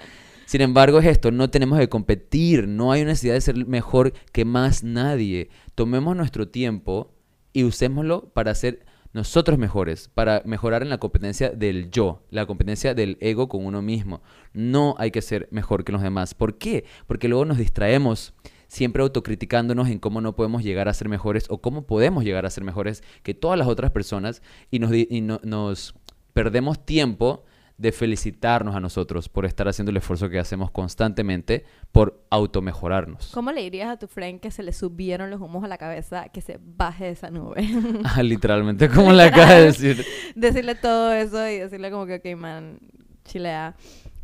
Sin 0.45 0.61
embargo, 0.61 0.99
es 0.99 1.05
esto, 1.07 1.31
no 1.31 1.49
tenemos 1.49 1.79
que 1.79 1.89
competir, 1.89 2.67
no 2.67 2.91
hay 2.91 3.03
necesidad 3.03 3.33
de 3.33 3.41
ser 3.41 3.65
mejor 3.67 4.13
que 4.31 4.45
más 4.45 4.83
nadie. 4.83 5.49
Tomemos 5.73 6.15
nuestro 6.15 6.47
tiempo 6.47 7.13
y 7.51 7.63
usémoslo 7.63 8.29
para 8.33 8.53
ser 8.53 8.85
nosotros 9.13 9.57
mejores, 9.57 10.09
para 10.13 10.41
mejorar 10.45 10.81
en 10.83 10.89
la 10.89 10.97
competencia 10.97 11.49
del 11.49 11.89
yo, 11.89 12.21
la 12.31 12.45
competencia 12.45 12.93
del 12.93 13.17
ego 13.21 13.47
con 13.47 13.65
uno 13.65 13.81
mismo. 13.81 14.21
No 14.53 14.95
hay 14.99 15.09
que 15.11 15.21
ser 15.21 15.47
mejor 15.51 15.83
que 15.85 15.93
los 15.93 16.01
demás. 16.01 16.33
¿Por 16.33 16.57
qué? 16.57 16.83
Porque 17.07 17.29
luego 17.29 17.45
nos 17.45 17.57
distraemos 17.57 18.33
siempre 18.67 19.01
autocriticándonos 19.03 19.87
en 19.87 19.99
cómo 19.99 20.19
no 20.21 20.35
podemos 20.35 20.63
llegar 20.63 20.89
a 20.89 20.93
ser 20.93 21.07
mejores 21.07 21.45
o 21.49 21.59
cómo 21.61 21.87
podemos 21.87 22.23
llegar 22.25 22.45
a 22.45 22.49
ser 22.49 22.63
mejores 22.65 23.03
que 23.23 23.33
todas 23.33 23.57
las 23.57 23.67
otras 23.69 23.91
personas 23.91 24.41
y 24.69 24.79
nos, 24.79 24.91
y 24.93 25.21
no- 25.21 25.39
nos 25.43 25.95
perdemos 26.33 26.85
tiempo 26.85 27.45
de 27.77 27.91
felicitarnos 27.91 28.75
a 28.75 28.79
nosotros 28.79 29.27
por 29.27 29.45
estar 29.45 29.67
haciendo 29.67 29.91
el 29.91 29.97
esfuerzo 29.97 30.29
que 30.29 30.39
hacemos 30.39 30.71
constantemente 30.71 31.65
por 31.91 32.25
automejorarnos. 32.29 33.31
¿Cómo 33.33 33.51
le 33.51 33.61
dirías 33.61 33.89
a 33.89 33.97
tu 33.97 34.07
friend 34.07 34.39
que 34.39 34.51
se 34.51 34.63
le 34.63 34.71
subieron 34.71 35.29
los 35.29 35.41
humos 35.41 35.63
a 35.63 35.67
la 35.67 35.77
cabeza 35.77 36.29
que 36.29 36.41
se 36.41 36.59
baje 36.61 37.05
de 37.05 37.11
esa 37.11 37.29
nube? 37.29 37.65
Ah, 38.05 38.23
literalmente, 38.23 38.87
como 38.87 39.11
le 39.11 39.23
acaba 39.23 39.53
de 39.53 39.65
decir. 39.65 40.05
decirle 40.35 40.75
todo 40.75 41.11
eso 41.11 41.47
y 41.47 41.59
decirle 41.59 41.91
como 41.91 42.05
que, 42.05 42.15
ok, 42.15 42.39
man, 42.39 42.79
chilea. 43.25 43.75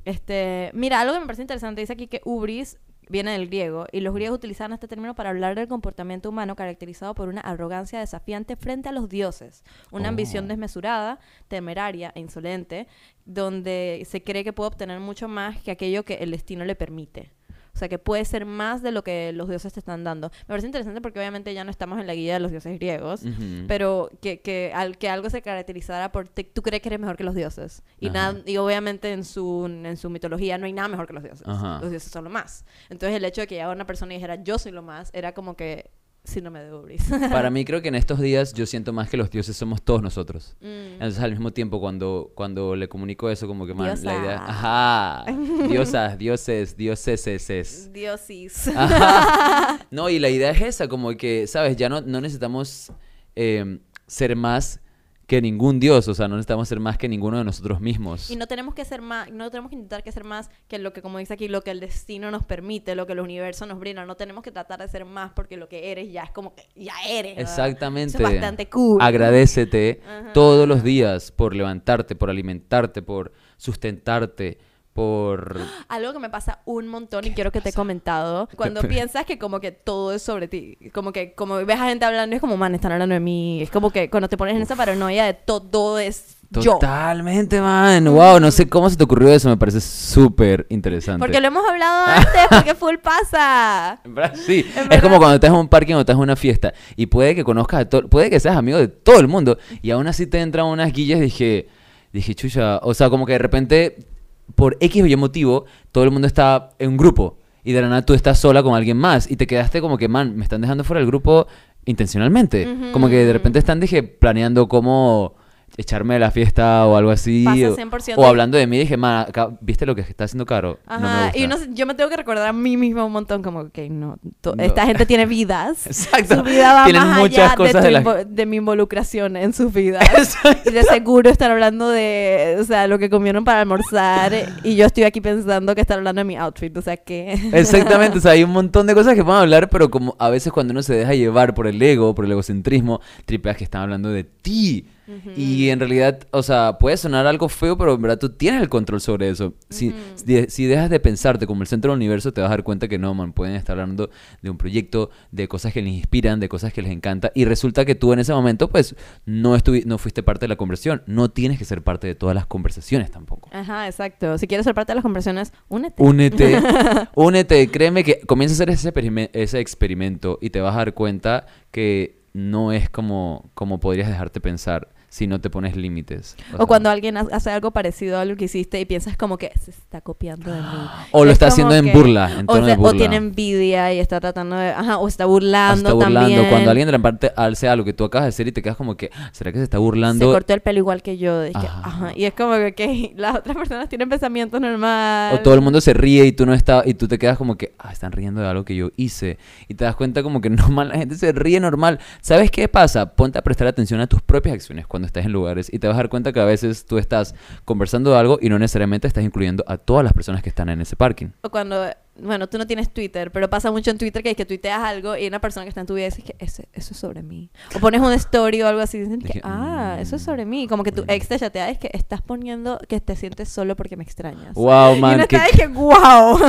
Este, 0.05 0.71
mira, 0.73 1.01
algo 1.01 1.13
que 1.13 1.19
me 1.19 1.25
parece 1.25 1.41
interesante, 1.41 1.81
dice 1.81 1.93
aquí 1.93 2.07
que 2.07 2.21
ubris 2.23 2.77
viene 3.11 3.31
del 3.33 3.47
griego 3.47 3.85
y 3.91 3.99
los 3.99 4.15
griegos 4.15 4.37
utilizaban 4.37 4.73
este 4.73 4.87
término 4.87 5.13
para 5.13 5.29
hablar 5.29 5.55
del 5.55 5.67
comportamiento 5.67 6.29
humano 6.29 6.55
caracterizado 6.55 7.13
por 7.13 7.27
una 7.27 7.41
arrogancia 7.41 7.99
desafiante 7.99 8.55
frente 8.55 8.89
a 8.89 8.91
los 8.93 9.09
dioses, 9.09 9.63
una 9.91 10.07
ambición 10.09 10.45
Oh. 10.45 10.47
desmesurada, 10.47 11.19
temeraria 11.47 12.11
e 12.15 12.21
insolente, 12.21 12.87
donde 13.25 14.03
se 14.09 14.23
cree 14.23 14.43
que 14.43 14.53
puede 14.53 14.69
obtener 14.69 14.99
mucho 14.99 15.27
más 15.27 15.61
que 15.61 15.71
aquello 15.71 16.03
que 16.05 16.15
el 16.15 16.31
destino 16.31 16.65
le 16.65 16.75
permite. 16.75 17.31
O 17.73 17.77
sea, 17.77 17.87
que 17.89 17.97
puede 17.99 18.25
ser 18.25 18.45
más 18.45 18.81
de 18.83 18.91
lo 18.91 19.03
que 19.03 19.31
los 19.33 19.47
dioses 19.49 19.71
te 19.73 19.79
están 19.79 20.03
dando. 20.03 20.29
Me 20.41 20.45
parece 20.47 20.67
interesante 20.67 21.01
porque 21.01 21.19
obviamente 21.19 21.53
ya 21.53 21.63
no 21.63 21.71
estamos 21.71 21.99
en 21.99 22.05
la 22.07 22.13
guía 22.13 22.33
de 22.33 22.39
los 22.41 22.51
dioses 22.51 22.75
griegos, 22.77 23.21
pero 23.67 24.09
que, 24.21 24.41
que, 24.41 24.71
al, 24.75 24.97
que 24.97 25.09
algo 25.09 25.29
se 25.29 25.41
caracterizara 25.41 26.11
por 26.11 26.27
te- 26.27 26.43
tú 26.43 26.61
crees 26.61 26.81
que 26.81 26.89
eres 26.89 26.99
mejor 26.99 27.15
que 27.17 27.23
los 27.23 27.33
dioses. 27.35 27.83
Y, 27.99 28.09
nada, 28.09 28.41
y 28.45 28.57
obviamente 28.57 29.11
en 29.13 29.23
su, 29.23 29.65
en 29.67 29.97
su 29.97 30.09
mitología 30.09 30.57
no 30.57 30.65
hay 30.65 30.73
nada 30.73 30.87
mejor 30.89 31.07
que 31.07 31.13
los 31.13 31.23
dioses. 31.23 31.47
Ajá. 31.47 31.79
Los 31.81 31.91
dioses 31.91 32.11
son 32.11 32.25
lo 32.25 32.29
más. 32.29 32.65
Entonces 32.89 33.15
el 33.15 33.23
hecho 33.25 33.41
de 33.41 33.47
que 33.47 33.55
llegara 33.55 33.73
una 33.73 33.87
persona 33.87 34.13
dijera 34.13 34.35
yo 34.43 34.57
soy 34.59 34.71
lo 34.73 34.81
más, 34.81 35.09
era 35.13 35.33
como 35.33 35.55
que 35.55 35.89
síndrome 36.23 36.63
de 36.63 36.73
Ubris. 36.73 37.03
Para 37.31 37.49
mí 37.49 37.65
creo 37.65 37.81
que 37.81 37.87
en 37.87 37.95
estos 37.95 38.19
días 38.19 38.53
yo 38.53 38.65
siento 38.65 38.93
más 38.93 39.09
que 39.09 39.17
los 39.17 39.29
dioses 39.29 39.55
somos 39.55 39.81
todos 39.81 40.01
nosotros. 40.01 40.55
Mm. 40.61 40.93
Entonces 40.93 41.19
al 41.21 41.31
mismo 41.31 41.51
tiempo 41.51 41.79
cuando, 41.79 42.31
cuando 42.35 42.75
le 42.75 42.87
comunico 42.87 43.29
eso 43.29 43.47
como 43.47 43.65
que 43.65 43.73
man, 43.73 43.97
la 44.03 44.17
idea... 44.17 44.45
Ajá. 44.45 45.25
Diosas, 45.69 46.17
dioses, 46.17 46.77
dioseses. 46.77 47.91
Diosis. 47.91 48.67
Ajá. 48.69 49.79
No, 49.91 50.09
y 50.09 50.19
la 50.19 50.29
idea 50.29 50.51
es 50.51 50.61
esa, 50.61 50.87
como 50.87 51.15
que, 51.17 51.47
¿sabes? 51.47 51.75
Ya 51.75 51.89
no, 51.89 52.01
no 52.01 52.21
necesitamos 52.21 52.91
eh, 53.35 53.79
ser 54.07 54.35
más 54.35 54.79
que 55.27 55.41
ningún 55.41 55.79
dios, 55.79 56.07
o 56.07 56.13
sea, 56.13 56.27
no 56.27 56.35
necesitamos 56.35 56.67
ser 56.67 56.79
más 56.79 56.97
que 56.97 57.07
ninguno 57.07 57.37
de 57.37 57.43
nosotros 57.43 57.79
mismos. 57.79 58.29
Y 58.29 58.35
no 58.35 58.47
tenemos 58.47 58.75
que 58.75 58.83
ser 58.83 59.01
más, 59.01 59.31
no 59.31 59.49
tenemos 59.49 59.69
que 59.69 59.75
intentar 59.75 60.03
que 60.03 60.11
ser 60.11 60.23
más 60.23 60.49
que 60.67 60.77
lo 60.77 60.91
que, 60.91 61.01
como 61.01 61.19
dice 61.19 61.33
aquí, 61.33 61.47
lo 61.47 61.61
que 61.61 61.71
el 61.71 61.79
destino 61.79 62.31
nos 62.31 62.43
permite, 62.43 62.95
lo 62.95 63.07
que 63.07 63.13
el 63.13 63.21
universo 63.21 63.65
nos 63.65 63.79
brinda. 63.79 64.05
No 64.05 64.15
tenemos 64.15 64.43
que 64.43 64.51
tratar 64.51 64.81
de 64.81 64.87
ser 64.87 65.05
más 65.05 65.31
porque 65.33 65.57
lo 65.57 65.69
que 65.69 65.91
eres 65.91 66.11
ya 66.11 66.23
es 66.23 66.31
como 66.31 66.53
que 66.53 66.67
ya 66.75 66.93
eres. 67.07 67.37
¿verdad? 67.37 67.51
Exactamente. 67.51 68.17
Eso 68.17 68.27
es 68.27 68.33
bastante 68.33 68.69
cool. 68.69 69.01
Agradecete 69.01 70.01
Ajá. 70.05 70.33
todos 70.33 70.67
los 70.67 70.83
días 70.83 71.31
por 71.31 71.55
levantarte, 71.55 72.15
por 72.15 72.29
alimentarte, 72.29 73.01
por 73.01 73.31
sustentarte, 73.57 74.57
por... 74.93 75.57
Algo 75.87 76.13
que 76.13 76.19
me 76.19 76.29
pasa 76.29 76.59
un 76.65 76.87
montón 76.87 77.25
y 77.25 77.31
quiero 77.31 77.51
que 77.51 77.61
te 77.61 77.69
he 77.69 77.73
comentado. 77.73 78.49
Cuando 78.55 78.81
piensas 78.81 79.25
que 79.25 79.37
como 79.39 79.59
que 79.59 79.71
todo 79.71 80.13
es 80.13 80.21
sobre 80.21 80.47
ti. 80.47 80.77
Como 80.93 81.11
que 81.13 81.33
como 81.33 81.55
ves 81.65 81.79
a 81.79 81.87
gente 81.87 82.05
hablando 82.05 82.35
es 82.35 82.41
como, 82.41 82.57
man, 82.57 82.75
están 82.75 82.91
hablando 82.91 83.13
de 83.13 83.19
mí. 83.19 83.61
Es 83.61 83.69
como 83.69 83.91
que 83.91 84.09
cuando 84.09 84.27
te 84.27 84.37
pones 84.37 84.55
en 84.55 84.61
esa 84.61 84.75
paranoia 84.75 85.25
de 85.25 85.33
todo 85.33 85.99
es 85.99 86.37
yo. 86.59 86.73
Totalmente, 86.73 87.61
man. 87.61 88.03
Wow, 88.03 88.39
no 88.41 88.51
sé 88.51 88.67
cómo 88.67 88.89
se 88.89 88.97
te 88.97 89.03
ocurrió 89.05 89.29
eso, 89.29 89.47
me 89.47 89.55
parece 89.55 89.79
súper 89.79 90.65
interesante. 90.69 91.19
Porque 91.19 91.39
lo 91.39 91.47
hemos 91.47 91.67
hablado 91.67 92.07
antes, 92.07 92.47
porque 92.49 92.75
full 92.75 92.97
pasa. 92.97 94.01
Sí. 94.45 94.65
Es 94.89 95.01
como 95.01 95.17
cuando 95.17 95.35
estás 95.35 95.49
en 95.49 95.55
un 95.55 95.67
parque 95.67 95.95
o 95.95 95.99
estás 95.99 96.15
en 96.15 96.21
una 96.21 96.35
fiesta 96.35 96.73
y 96.95 97.05
puede 97.05 97.35
que 97.35 97.43
conozcas 97.43 97.81
a 97.81 97.89
todo, 97.89 98.09
puede 98.09 98.29
que 98.29 98.39
seas 98.39 98.57
amigo 98.57 98.77
de 98.77 98.87
todo 98.87 99.19
el 99.19 99.27
mundo 99.27 99.57
y 99.81 99.91
aún 99.91 100.07
así 100.07 100.27
te 100.27 100.39
entran 100.39 100.65
unas 100.65 100.91
guillas 100.91 101.19
dije, 101.19 101.67
dije, 102.11 102.35
chucha, 102.35 102.79
o 102.83 102.93
sea, 102.93 103.09
como 103.09 103.25
que 103.25 103.33
de 103.33 103.39
repente 103.39 104.10
por 104.55 104.77
X 104.79 105.03
o 105.03 105.05
Y 105.05 105.15
motivo 105.15 105.65
todo 105.91 106.03
el 106.03 106.11
mundo 106.11 106.27
está 106.27 106.69
en 106.79 106.91
un 106.91 106.97
grupo 106.97 107.37
y 107.63 107.73
de 107.73 107.81
la 107.81 107.89
nada 107.89 108.05
tú 108.05 108.13
estás 108.13 108.39
sola 108.39 108.63
con 108.63 108.75
alguien 108.75 108.97
más 108.97 109.29
y 109.29 109.35
te 109.35 109.47
quedaste 109.47 109.81
como 109.81 109.97
que, 109.97 110.07
man, 110.07 110.35
me 110.35 110.43
están 110.43 110.61
dejando 110.61 110.83
fuera 110.83 110.99
del 110.99 111.07
grupo 111.07 111.47
intencionalmente. 111.85 112.67
Como 112.91 113.09
que 113.09 113.25
de 113.25 113.33
repente 113.33 113.59
están, 113.59 113.79
dije, 113.79 114.03
planeando 114.03 114.67
cómo 114.67 115.35
echarme 115.77 116.15
de 116.15 116.19
la 116.19 116.31
fiesta 116.31 116.85
o 116.85 116.95
algo 116.97 117.11
así. 117.11 117.43
Pasa 117.45 117.69
o- 117.71 117.75
100% 117.75 118.13
O, 118.17 118.25
hablando 118.25 118.57
de 118.57 118.67
mí, 118.67 118.77
dije, 118.79 118.97
ma, 118.97 119.21
acá, 119.21 119.49
¿viste 119.61 119.85
lo 119.85 119.95
que 119.95 120.01
está 120.01 120.25
haciendo 120.25 120.45
Caro? 120.45 120.79
No 120.89 120.99
me 120.99 121.07
Ajá, 121.07 121.31
y 121.33 121.45
gusta". 121.45 121.63
uno 121.65 121.73
yo 121.75 121.85
me 121.85 121.95
tengo 121.95 122.09
que 122.09 122.17
recordar 122.17 122.47
a 122.47 122.53
mí 122.53 122.77
misma 122.77 123.05
un 123.05 123.11
montón 123.13 123.41
como, 123.41 123.61
ok, 123.61 123.77
no, 123.89 124.17
esta 124.57 124.85
gente 124.85 125.05
tiene 125.05 125.25
vidas. 125.25 125.85
Exacto. 125.87 126.35
Su 126.37 126.43
vida 126.43 126.73
va 126.73 126.83
Tienen 126.83 127.03
más 127.07 127.19
muchas 127.19 127.39
allá 127.47 127.55
cosas 127.55 127.83
de, 127.83 127.89
de 127.89 127.99
invo- 128.03 128.25
de 128.25 128.45
mi 128.45 128.57
involucración 128.57 129.35
en 129.37 129.53
sus 129.53 129.71
vidas. 129.73 130.37
y 130.65 130.71
de 130.71 130.83
seguro 130.83 131.29
están 131.29 131.51
hablando 131.51 131.89
de, 131.89 132.57
o 132.59 132.63
sea, 132.63 132.87
lo 132.87 132.99
que 132.99 133.09
comieron 133.09 133.43
para 133.43 133.61
almorzar 133.61 134.33
y 134.63 134.75
yo 134.75 134.85
estoy 134.85 135.03
aquí 135.03 135.21
pensando 135.21 135.73
que 135.75 135.81
están 135.81 135.99
hablando 135.99 136.19
de 136.19 136.25
mi 136.25 136.35
outfit, 136.37 136.75
o 136.77 136.81
sea, 136.81 136.97
que... 136.97 137.33
Exactamente, 137.53 138.17
o 138.17 138.21
sea, 138.21 138.31
hay 138.31 138.43
un 138.43 138.51
montón 138.51 138.87
de 138.87 138.93
cosas 138.93 139.15
que 139.15 139.21
van 139.21 139.37
a 139.37 139.41
hablar, 139.41 139.69
pero 139.69 139.89
como 139.89 140.15
a 140.19 140.29
veces 140.29 140.51
cuando 140.51 140.71
uno 140.71 140.83
se 140.83 140.93
deja 140.95 141.13
llevar 141.13 141.53
por 141.53 141.67
el 141.67 141.81
ego, 141.81 142.13
por 142.15 142.25
el 142.25 142.31
egocentrismo, 142.31 142.99
tripeas 143.25 143.57
que 143.57 143.63
están 143.63 143.81
hablando 143.83 144.09
de 144.09 144.23
ti. 144.23 144.85
Y 145.35 145.69
en 145.69 145.79
realidad, 145.79 146.19
o 146.31 146.41
sea, 146.43 146.77
puede 146.79 146.95
sonar 146.95 147.27
algo 147.27 147.49
feo, 147.49 147.77
pero 147.77 147.95
en 147.95 148.01
verdad 148.01 148.17
tú 148.17 148.29
tienes 148.29 148.61
el 148.61 148.69
control 148.69 149.01
sobre 149.01 149.29
eso. 149.29 149.53
Si, 149.69 149.93
si, 150.15 150.45
si 150.47 150.65
dejas 150.65 150.89
de 150.89 150.99
pensarte 150.99 151.47
como 151.47 151.61
el 151.63 151.67
centro 151.67 151.91
del 151.91 151.97
universo, 151.97 152.31
te 152.31 152.39
vas 152.41 152.47
a 152.49 152.51
dar 152.51 152.63
cuenta 152.63 152.87
que 152.87 152.97
no, 152.97 153.13
man, 153.13 153.33
pueden 153.33 153.55
estar 153.55 153.73
hablando 153.79 154.09
de 154.41 154.49
un 154.49 154.57
proyecto, 154.57 155.09
de 155.31 155.47
cosas 155.47 155.73
que 155.73 155.81
les 155.81 155.93
inspiran, 155.93 156.39
de 156.39 156.47
cosas 156.47 156.71
que 156.71 156.81
les 156.81 156.91
encanta, 156.91 157.31
y 157.35 157.45
resulta 157.45 157.83
que 157.83 157.95
tú 157.95 158.13
en 158.13 158.19
ese 158.19 158.33
momento, 158.33 158.69
pues, 158.69 158.95
no, 159.25 159.57
no 159.85 159.97
fuiste 159.97 160.23
parte 160.23 160.45
de 160.45 160.47
la 160.49 160.55
conversación. 160.55 161.03
No 161.07 161.29
tienes 161.29 161.57
que 161.59 161.65
ser 161.65 161.81
parte 161.83 162.07
de 162.07 162.15
todas 162.15 162.35
las 162.35 162.45
conversaciones 162.45 163.11
tampoco. 163.11 163.49
Ajá, 163.51 163.87
exacto. 163.87 164.37
Si 164.37 164.47
quieres 164.47 164.63
ser 164.65 164.73
parte 164.75 164.91
de 164.91 164.95
las 164.95 165.03
conversaciones, 165.03 165.51
únete. 165.67 166.01
Únete, 166.01 166.59
únete, 167.15 167.67
créeme 167.69 168.03
que 168.03 168.21
comienza 168.25 168.53
a 168.53 168.55
hacer 168.55 168.69
ese, 168.69 168.93
experime- 168.93 169.29
ese 169.33 169.59
experimento 169.59 170.37
y 170.41 170.51
te 170.51 170.61
vas 170.61 170.73
a 170.75 170.77
dar 170.77 170.93
cuenta 170.93 171.45
que 171.71 172.20
no 172.33 172.71
es 172.71 172.89
como, 172.89 173.51
como 173.53 173.79
podrías 173.79 174.07
dejarte 174.09 174.41
pensar 174.41 174.89
si 175.13 175.27
no 175.27 175.41
te 175.41 175.49
pones 175.49 175.75
límites. 175.75 176.37
O 176.53 176.57
sea, 176.57 176.65
cuando 176.67 176.89
alguien 176.89 177.17
ha- 177.17 177.27
hace 177.33 177.51
algo 177.51 177.71
parecido 177.71 178.17
a 178.17 178.23
lo 178.23 178.37
que 178.37 178.45
hiciste 178.45 178.79
y 178.79 178.85
piensas 178.85 179.17
como 179.17 179.37
que 179.37 179.51
se 179.61 179.71
está 179.71 179.99
copiando 179.99 180.49
de 180.49 180.61
mí. 180.61 180.67
O 181.11 181.25
lo 181.25 181.31
Es 181.31 181.35
está 181.35 181.47
haciendo 181.47 181.75
en 181.75 181.83
que- 181.85 181.91
burla, 181.91 182.31
en 182.31 182.45
o, 182.47 182.53
tono 182.53 182.65
de 182.65 182.71
sea, 182.71 182.79
o 182.79 182.83
burla. 182.83 182.97
tiene 182.97 183.15
envidia 183.17 183.93
y 183.93 183.99
está 183.99 184.21
tratando 184.21 184.55
de... 184.55 184.69
Ajá, 184.69 184.97
o 184.99 185.07
está 185.09 185.25
o 185.25 185.29
burlando, 185.29 185.89
está 185.89 185.93
burlando. 185.93 186.19
también. 186.21 186.49
Cuando 186.49 186.69
alguien 186.71 186.85
de 186.85 186.91
la 186.93 186.99
parte 186.99 187.31
hace 187.35 187.67
algo 187.67 187.83
que 187.83 187.91
tú 187.91 188.05
acabas 188.05 188.25
de 188.25 188.29
hacer 188.29 188.47
y 188.47 188.53
te 188.53 188.61
quedas 188.61 188.77
como 188.77 188.95
que, 188.95 189.11
"Ah, 189.13 189.29
¿será 189.33 189.51
que 189.51 189.57
se 189.57 189.65
está 189.65 189.75
Se 189.77 189.81
burlando? 189.81 190.31
cortó 190.31 190.53
el 190.53 190.61
pelo 190.61 190.79
igual 190.79 191.01
que 191.01 191.17
yo. 191.17 191.41
dije, 191.41 191.57
Ajá. 191.57 191.81
ajá. 191.83 192.11
Y 192.15 192.23
es 192.23 192.33
como 192.33 192.53
que 192.53 192.67
ok, 193.11 193.13
las 193.17 193.35
otras 193.35 193.57
personas 193.57 193.89
tienen 193.89 194.07
pensamientos 194.07 194.61
normales. 194.61 195.37
O 195.39 195.43
todo 195.43 195.55
el 195.55 195.61
mundo 195.61 195.81
se 195.81 195.93
ríe 195.93 196.25
y 196.25 196.31
tú 196.31 196.45
no 196.45 196.53
estás 196.53 196.87
y 196.87 196.93
tú 196.93 197.09
te 197.09 197.19
quedas 197.19 197.37
como 197.37 197.57
que, 197.57 197.73
ah, 197.79 197.91
están 197.91 198.13
riendo 198.13 198.39
de 198.39 198.47
algo 198.47 198.63
que 198.63 198.77
yo 198.77 198.91
hice. 198.95 199.37
Y 199.67 199.73
te 199.73 199.83
das 199.83 199.97
cuenta 199.97 200.23
como 200.23 200.39
que 200.39 200.49
normal, 200.49 200.87
la 200.89 200.95
gente 200.99 201.15
se 201.15 201.33
ríe 201.33 201.59
normal. 201.59 201.99
¿Sabes 202.21 202.49
qué 202.49 202.69
pasa? 202.69 203.13
Ponte 203.13 203.37
a 203.37 203.41
prestar 203.41 203.67
atención 203.67 203.99
a 203.99 204.07
tus 204.07 204.21
propias 204.21 204.55
acciones 204.55 204.87
cuando 204.87 205.00
estás 205.05 205.25
en 205.25 205.31
lugares 205.31 205.71
y 205.71 205.79
te 205.79 205.87
vas 205.87 205.95
a 205.95 205.97
dar 205.97 206.09
cuenta 206.09 206.33
que 206.33 206.39
a 206.39 206.45
veces 206.45 206.85
tú 206.85 206.97
estás 206.97 207.35
conversando 207.65 208.11
de 208.11 208.17
algo 208.17 208.39
y 208.41 208.49
no 208.49 208.59
necesariamente 208.59 209.07
estás 209.07 209.23
incluyendo 209.23 209.63
a 209.67 209.77
todas 209.77 210.03
las 210.03 210.13
personas 210.13 210.41
que 210.41 210.49
están 210.49 210.69
en 210.69 210.81
ese 210.81 210.95
parking. 210.95 211.27
O 211.41 211.49
cuando, 211.49 211.85
bueno, 212.15 212.47
tú 212.49 212.57
no 212.57 212.67
tienes 212.67 212.93
Twitter, 212.93 213.31
pero 213.31 213.49
pasa 213.49 213.71
mucho 213.71 213.89
en 213.89 213.97
Twitter 213.97 214.21
que 214.21 214.31
es 214.31 214.35
que 214.35 214.45
tuiteas 214.45 214.81
algo 214.83 215.15
y 215.15 215.27
una 215.27 215.39
persona 215.39 215.63
que 215.63 215.69
está 215.69 215.81
en 215.81 215.87
tu 215.87 215.93
vida 215.95 216.05
dice 216.05 216.21
que 216.21 216.35
ese, 216.39 216.67
eso 216.73 216.93
es 216.93 216.97
sobre 216.99 217.23
mí. 217.23 217.49
O 217.75 217.79
pones 217.79 218.01
una 218.01 218.15
story 218.15 218.61
o 218.61 218.67
algo 218.67 218.81
así 218.81 218.97
y 218.97 219.01
dicen 219.01 219.21
que, 219.21 219.39
ah, 219.43 219.97
eso 219.99 220.17
es 220.17 220.21
mm, 220.21 220.25
sobre 220.25 220.45
mí. 220.45 220.67
Como 220.67 220.83
que 220.83 220.91
tu 220.91 221.05
ex 221.07 221.27
te 221.29 221.39
chatea 221.39 221.69
es 221.69 221.79
que 221.79 221.89
estás 221.93 222.21
poniendo 222.21 222.79
que 222.89 222.99
te 222.99 223.15
sientes 223.15 223.47
solo 223.47 223.75
porque 223.77 223.95
me 223.95 224.03
extrañas. 224.03 224.53
Wow, 224.55 224.95
y 224.95 224.99
man, 224.99 225.15
uno 225.15 225.27
qué, 225.27 225.37
está 225.37 225.57
que, 225.57 225.67
wow, 225.67 226.39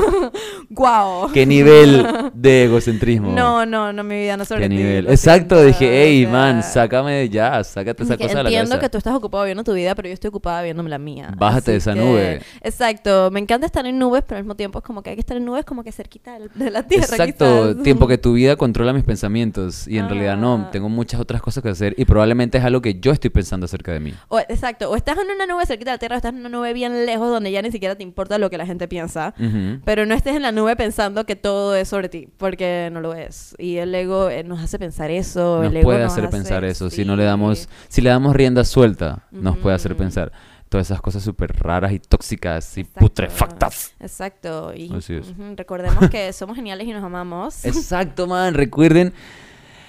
wow. 0.70 1.31
qué 1.33 1.46
nivel 1.46 2.07
de 2.35 2.64
egocentrismo. 2.64 3.33
No, 3.33 3.64
no, 3.64 3.92
no, 3.92 4.03
mi 4.03 4.16
vida 4.16 4.37
no 4.37 4.42
es 4.42 4.48
sobre 4.48 4.62
Qué 4.62 4.68
ti, 4.68 4.75
nivel. 4.75 5.07
Exacto, 5.09 5.55
siento, 5.55 5.64
dije, 5.64 6.03
hey, 6.05 6.27
man, 6.27 6.62
sácame 6.64 7.12
de 7.12 7.29
ya, 7.29 7.62
sácate 7.62 8.03
esa 8.03 8.16
que 8.16 8.25
cosa 8.25 8.38
de 8.38 8.42
la 8.42 8.48
Entiendo 8.51 8.70
cabeza. 8.70 8.81
que 8.81 8.90
tú 8.90 8.98
estás 8.98 9.14
ocupado 9.14 9.44
viendo 9.44 9.62
tu 9.62 9.75
vida, 9.75 9.94
pero 9.94 10.09
yo 10.09 10.14
estoy 10.14 10.29
ocupada 10.29 10.62
viéndome 10.62 10.90
la 10.90 10.98
mía. 10.98 11.33
Bájate 11.37 11.70
de 11.70 11.77
esa 11.77 11.94
nube. 11.94 12.42
Exacto. 12.62 13.31
Me 13.31 13.38
encanta 13.38 13.66
estar 13.66 13.87
en 13.87 13.98
nubes, 13.98 14.25
pero 14.27 14.38
al 14.38 14.44
mismo 14.44 14.57
tiempo 14.57 14.81
es 14.81 14.85
como 14.85 15.03
que 15.03 15.11
hay 15.11 15.16
que 15.16 15.20
estar 15.20 15.37
en 15.37 15.44
nubes 15.44 15.52
como 15.65 15.85
que 15.85 15.93
cerquita 15.93 16.38
de 16.38 16.71
la 16.71 16.83
tierra. 16.83 17.05
Exacto, 17.05 17.69
quizás. 17.71 17.83
tiempo 17.83 18.07
que 18.09 18.19
tu 18.19 18.33
vida 18.35 18.57
controla 18.57 18.93
mis 18.93 19.05
pensamientos 19.05 19.87
y 19.87 19.99
en 19.99 20.09
realidad 20.09 20.37
no, 20.37 20.55
Ah. 20.55 20.71
tengo 20.71 20.88
muchas 20.88 21.21
otras 21.21 21.41
cosas 21.43 21.62
que 21.62 21.69
hacer 21.69 21.95
y 21.97 22.05
probablemente 22.05 22.59
es 22.59 22.65
algo 22.65 22.81
que 22.83 22.99
yo 23.01 23.12
estoy 23.12 23.31
pensando 23.31 23.67
acerca 23.67 23.93
de 23.93 24.01
mí. 24.01 24.15
O, 24.29 24.38
exacto. 24.41 24.91
O 24.91 24.97
estás 24.97 25.17
en 25.19 25.31
una 25.35 25.47
nube 25.47 25.65
cerquita 25.67 25.91
de 25.91 25.95
la 25.97 25.99
tierra 25.99 26.17
o 26.17 26.19
estás 26.19 26.33
en 26.33 26.41
una 26.41 26.49
nube 26.49 26.73
bien 26.73 27.07
lejos 27.07 27.29
donde 27.31 27.51
ya 27.53 27.62
ni 27.62 27.71
siquiera 27.71 27.95
te 27.95 28.03
importa 28.03 28.38
lo 28.38 28.51
que 28.51 28.59
la 28.59 28.67
gente 28.67 28.88
piensa. 28.88 29.35
Pero 29.85 30.07
no 30.07 30.15
estés 30.15 30.35
en 30.37 30.43
la 30.43 30.53
nube 30.53 30.77
pensando 30.77 31.25
que 31.27 31.37
todo 31.37 31.75
es 31.77 31.88
sobre 31.88 32.09
ti, 32.09 32.29
porque 32.38 32.88
no 32.93 33.01
lo 33.01 33.15
es. 33.15 33.55
Y 33.59 33.77
el 33.77 33.95
ego 33.95 34.31
eh, 34.31 34.45
nos 34.45 34.61
hace 34.61 34.79
pensar 34.79 35.11
eso. 35.11 35.59
Nos 35.62 35.71
el 35.71 35.77
ego 35.79 35.85
puede 35.85 36.03
nos 36.03 36.12
hacer 36.12 36.25
hace- 36.25 36.33
pensar 36.37 36.65
eso, 36.65 36.91
si 36.91 37.05
no 37.05 37.17
le 37.17 37.25
damos, 37.25 37.69
si 37.88 38.01
le 38.01 38.11
damos 38.11 38.35
rienda 38.35 38.65
suelta, 38.65 39.25
nos 39.31 39.57
puede 39.59 39.77
hacer 39.77 39.97
pensar 39.97 40.33
todas 40.73 40.87
esas 40.89 41.03
cosas 41.03 41.23
súper 41.23 41.53
raras 41.59 41.93
y 41.93 41.99
tóxicas 41.99 42.79
y 42.79 42.81
Exacto. 42.81 43.01
putrefactas. 43.01 43.95
Exacto. 44.01 44.73
Y 44.75 44.91
Así 44.93 45.15
es. 45.15 45.27
recordemos 45.55 46.09
que 46.09 46.33
somos 46.33 46.57
geniales 46.57 46.87
y 46.89 46.93
nos 46.93 47.05
amamos. 47.05 47.65
Exacto, 47.67 48.27
man, 48.27 48.55
recuerden, 48.55 49.13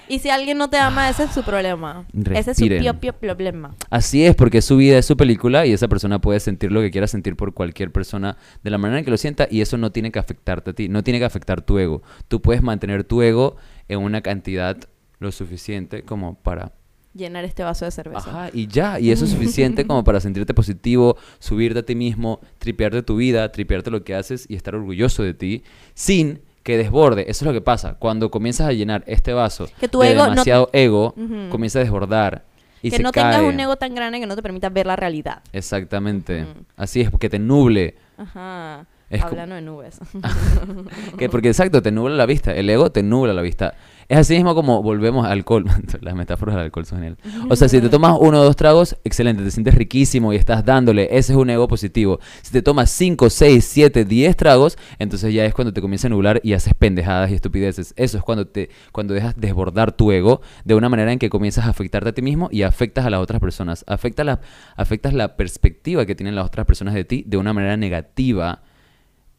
Y 0.06 0.18
si 0.18 0.28
alguien 0.28 0.58
no 0.58 0.68
te 0.68 0.76
ama, 0.76 1.08
ese 1.08 1.24
es 1.24 1.30
su 1.30 1.42
problema. 1.42 2.04
Ese 2.12 2.50
es 2.50 2.58
su 2.58 2.64
Respiren. 2.64 2.82
propio 2.84 3.14
problema. 3.14 3.74
así 3.88 4.26
es, 4.26 4.36
porque 4.36 4.60
su 4.60 4.76
vida 4.76 4.98
es 4.98 5.06
su 5.06 5.16
película 5.16 5.64
y 5.64 5.72
esa 5.72 5.88
persona 5.88 6.20
puede 6.20 6.38
sentir 6.40 6.70
lo 6.70 6.82
que 6.82 6.90
quiera 6.90 7.06
sentir 7.06 7.34
por 7.36 7.54
cualquier 7.54 7.90
persona 7.90 8.36
de 8.62 8.68
la 8.70 8.76
manera 8.76 8.98
en 8.98 9.06
que 9.06 9.10
lo 9.10 9.16
sienta 9.16 9.48
y 9.50 9.62
eso 9.62 9.78
no 9.78 9.90
tiene 9.92 10.12
que 10.12 10.18
afectarte 10.18 10.72
a 10.72 10.74
ti, 10.74 10.90
no 10.90 11.02
tiene 11.02 11.18
que 11.18 11.24
afectar 11.24 11.62
tu 11.62 11.78
ego. 11.78 12.02
Tú 12.28 12.42
puedes 12.42 12.62
mantener 12.62 13.04
tu 13.04 13.22
ego 13.22 13.56
en 13.88 14.00
una 14.00 14.20
cantidad 14.20 14.76
lo 15.20 15.32
suficiente 15.32 16.02
como 16.02 16.34
para 16.34 16.72
Llenar 17.14 17.44
este 17.44 17.62
vaso 17.62 17.84
de 17.84 17.90
cerveza. 17.92 18.28
Ajá, 18.28 18.50
y 18.52 18.66
ya, 18.66 18.98
y 18.98 19.10
eso 19.12 19.24
es 19.24 19.30
suficiente 19.32 19.86
como 19.86 20.02
para 20.04 20.18
sentirte 20.20 20.52
positivo, 20.54 21.16
subirte 21.38 21.78
a 21.80 21.82
ti 21.84 21.94
mismo, 21.94 22.40
tripearte 22.58 23.02
tu 23.02 23.16
vida, 23.16 23.50
tripearte 23.52 23.90
lo 23.90 24.02
que 24.02 24.14
haces 24.14 24.46
y 24.48 24.56
estar 24.56 24.74
orgulloso 24.74 25.22
de 25.22 25.34
ti, 25.34 25.62
sin 25.94 26.40
que 26.64 26.76
desborde. 26.76 27.22
Eso 27.28 27.44
es 27.44 27.46
lo 27.46 27.52
que 27.52 27.60
pasa. 27.60 27.94
Cuando 27.94 28.30
comienzas 28.30 28.66
a 28.68 28.72
llenar 28.72 29.04
este 29.06 29.32
vaso 29.32 29.68
Que 29.78 29.86
tu 29.86 30.00
de 30.00 30.12
ego 30.12 30.24
no- 30.24 30.30
demasiado 30.30 30.70
ego, 30.72 31.14
comienza 31.50 31.78
a 31.78 31.82
desbordar 31.82 32.44
y 32.82 32.90
que 32.90 32.96
se 32.96 33.02
no 33.02 33.12
cae. 33.12 33.32
tengas 33.36 33.52
un 33.54 33.60
ego 33.60 33.76
tan 33.76 33.94
grande 33.94 34.18
que 34.18 34.26
no 34.26 34.34
te 34.34 34.42
permita 34.42 34.68
ver 34.70 34.86
la 34.86 34.96
realidad. 34.96 35.42
Exactamente. 35.52 36.46
Así 36.76 37.00
es, 37.02 37.10
porque 37.10 37.28
te 37.30 37.38
nuble. 37.38 37.94
Ajá. 38.18 38.86
Es 39.10 39.22
Hablando 39.22 39.54
de 39.54 39.60
nubes. 39.62 39.98
Que 41.18 41.28
porque 41.28 41.48
exacto, 41.48 41.82
te 41.82 41.92
nubla 41.92 42.16
la 42.16 42.26
vista. 42.26 42.52
El 42.52 42.68
ego 42.70 42.90
te 42.90 43.02
nubla 43.02 43.32
la 43.32 43.42
vista. 43.42 43.74
Es 44.08 44.18
así 44.18 44.34
mismo 44.34 44.54
como 44.54 44.82
volvemos 44.82 45.24
al 45.24 45.32
alcohol. 45.32 45.64
Las 46.00 46.14
metáforas 46.14 46.56
del 46.56 46.64
alcohol 46.64 46.86
son 46.86 46.98
geniales. 46.98 47.18
O 47.48 47.56
sea, 47.56 47.68
si 47.68 47.80
te 47.80 47.88
tomas 47.88 48.16
uno 48.20 48.40
o 48.40 48.44
dos 48.44 48.56
tragos, 48.56 48.96
excelente, 49.04 49.42
te 49.42 49.50
sientes 49.50 49.74
riquísimo 49.74 50.32
y 50.32 50.36
estás 50.36 50.64
dándole. 50.64 51.04
Ese 51.10 51.32
es 51.32 51.38
un 51.38 51.50
ego 51.50 51.68
positivo. 51.68 52.20
Si 52.42 52.52
te 52.52 52.62
tomas 52.62 52.90
5, 52.90 53.30
6, 53.30 53.64
7, 53.64 54.04
10 54.04 54.36
tragos, 54.36 54.78
entonces 54.98 55.32
ya 55.32 55.44
es 55.44 55.54
cuando 55.54 55.72
te 55.72 55.80
comienza 55.80 56.08
a 56.08 56.10
nublar 56.10 56.40
y 56.42 56.52
haces 56.52 56.74
pendejadas 56.74 57.30
y 57.30 57.34
estupideces. 57.34 57.94
Eso 57.96 58.18
es 58.18 58.22
cuando 58.22 58.46
te 58.46 58.70
cuando 58.92 59.14
dejas 59.14 59.34
desbordar 59.36 59.92
tu 59.92 60.12
ego 60.12 60.40
de 60.64 60.74
una 60.74 60.88
manera 60.88 61.12
en 61.12 61.18
que 61.18 61.30
comienzas 61.30 61.66
a 61.66 61.70
afectarte 61.70 62.10
a 62.10 62.12
ti 62.12 62.22
mismo 62.22 62.48
y 62.50 62.62
afectas 62.62 63.06
a 63.06 63.10
las 63.10 63.20
otras 63.20 63.40
personas. 63.40 63.84
Afecta 63.86 64.24
la, 64.24 64.40
afectas 64.76 65.14
la 65.14 65.36
perspectiva 65.36 66.06
que 66.06 66.14
tienen 66.14 66.34
las 66.34 66.46
otras 66.46 66.66
personas 66.66 66.94
de 66.94 67.04
ti 67.04 67.24
de 67.26 67.36
una 67.36 67.52
manera 67.52 67.76
negativa. 67.76 68.62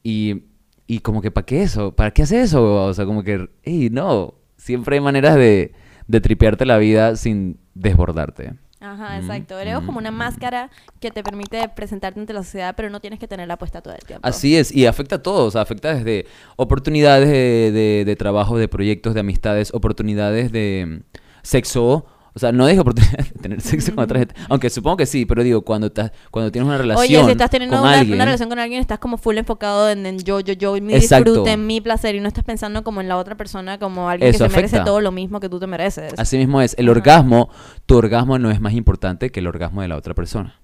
Y, 0.03 0.43
y 0.87 0.99
como 0.99 1.21
que, 1.21 1.31
¿para 1.31 1.45
qué 1.45 1.63
eso? 1.63 1.95
¿Para 1.95 2.11
qué 2.11 2.23
haces 2.23 2.49
eso? 2.49 2.85
O 2.85 2.93
sea, 2.93 3.05
como 3.05 3.23
que, 3.23 3.49
hey, 3.63 3.89
no. 3.91 4.35
Siempre 4.65 4.95
hay 4.95 4.99
maneras 4.99 5.35
de, 5.35 5.73
de 6.07 6.21
tripearte 6.21 6.65
la 6.65 6.79
vida 6.79 7.15
sin 7.17 7.59
desbordarte. 7.75 8.55
Ajá, 8.79 9.19
exacto. 9.19 9.59
El 9.59 9.67
ego 9.67 9.81
es 9.81 9.85
como 9.85 9.99
una 9.99 10.09
máscara 10.09 10.71
que 10.99 11.11
te 11.11 11.21
permite 11.21 11.69
presentarte 11.69 12.19
ante 12.19 12.33
la 12.33 12.41
sociedad, 12.41 12.73
pero 12.75 12.89
no 12.89 12.99
tienes 12.99 13.19
que 13.19 13.27
tenerla 13.27 13.57
puesta 13.57 13.81
todo 13.81 13.93
el 13.93 14.03
tiempo. 14.03 14.27
Así 14.27 14.57
es, 14.57 14.75
y 14.75 14.87
afecta 14.87 15.17
a 15.17 15.21
todos, 15.21 15.49
o 15.49 15.51
sea, 15.51 15.61
afecta 15.61 15.93
desde 15.93 16.25
oportunidades 16.55 17.29
de, 17.29 17.71
de, 17.71 18.05
de 18.05 18.15
trabajo, 18.15 18.57
de 18.57 18.67
proyectos, 18.67 19.13
de 19.13 19.19
amistades, 19.19 19.71
oportunidades 19.71 20.51
de 20.51 21.03
sexo. 21.43 22.07
O 22.35 22.39
sea, 22.39 22.51
no 22.51 22.65
dejo 22.65 22.81
oportunidad 22.81 23.17
de 23.33 23.39
tener 23.41 23.61
sexo 23.61 23.95
con 23.95 24.03
otra 24.03 24.19
gente. 24.19 24.35
Aunque 24.49 24.69
supongo 24.69 24.97
que 24.97 25.05
sí, 25.05 25.25
pero 25.25 25.41
digo, 25.41 25.61
cuando, 25.61 25.87
estás 25.87 26.11
cuando 26.31 26.51
tienes 26.51 26.67
una 26.67 26.77
relación 26.77 27.21
Oye, 27.21 27.25
si 27.25 27.31
estás 27.31 27.49
teniendo 27.49 27.77
con 27.77 27.87
una, 27.87 27.99
alguien... 27.99 28.15
una 28.15 28.25
relación 28.25 28.49
con 28.49 28.59
alguien, 28.59 28.81
estás 28.81 28.99
como 28.99 29.17
full 29.17 29.37
enfocado 29.37 29.89
en, 29.89 30.05
en 30.05 30.19
yo, 30.19 30.41
yo, 30.41 30.51
yo, 30.51 30.73
mi 30.81 30.93
Exacto. 30.93 31.31
disfrute, 31.31 31.53
en 31.53 31.65
mi 31.65 31.79
placer, 31.79 32.13
y 32.13 32.19
no 32.19 32.27
estás 32.27 32.43
pensando 32.43 32.83
como 32.83 32.99
en 32.99 33.07
la 33.07 33.15
otra 33.15 33.35
persona, 33.35 33.79
como 33.79 34.09
alguien 34.09 34.31
Eso 34.31 34.43
que 34.43 34.49
se 34.49 34.55
merece 34.57 34.81
todo 34.81 34.99
lo 34.99 35.13
mismo 35.13 35.39
que 35.39 35.47
tú 35.47 35.59
te 35.59 35.67
mereces. 35.67 36.13
Así 36.17 36.37
mismo 36.37 36.61
es, 36.61 36.75
el 36.77 36.89
Ajá. 36.89 36.97
orgasmo, 36.97 37.49
tu 37.85 37.95
orgasmo 37.95 38.37
no 38.37 38.51
es 38.51 38.59
más 38.59 38.73
importante 38.73 39.31
que 39.31 39.39
el 39.39 39.47
orgasmo 39.47 39.81
de 39.81 39.87
la 39.87 39.95
otra 39.95 40.13
persona. 40.13 40.59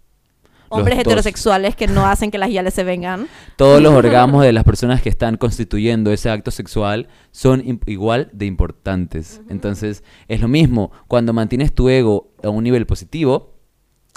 Hombres 0.71 0.97
los 0.97 1.05
heterosexuales 1.05 1.75
que 1.75 1.87
no 1.87 2.05
hacen 2.05 2.31
que 2.31 2.37
las 2.37 2.49
yales 2.49 2.73
se 2.73 2.83
vengan. 2.83 3.27
Todos 3.57 3.81
los 3.81 3.93
orgasmos 3.93 4.43
de 4.43 4.53
las 4.53 4.63
personas 4.63 5.01
que 5.01 5.09
están 5.09 5.37
constituyendo 5.37 6.11
ese 6.11 6.29
acto 6.29 6.49
sexual 6.51 7.07
son 7.31 7.79
igual 7.85 8.29
de 8.33 8.45
importantes. 8.45 9.41
Entonces, 9.49 10.03
es 10.27 10.41
lo 10.41 10.47
mismo. 10.47 10.91
Cuando 11.07 11.33
mantienes 11.33 11.73
tu 11.73 11.89
ego 11.89 12.31
a 12.43 12.49
un 12.49 12.63
nivel 12.63 12.85
positivo, 12.85 13.55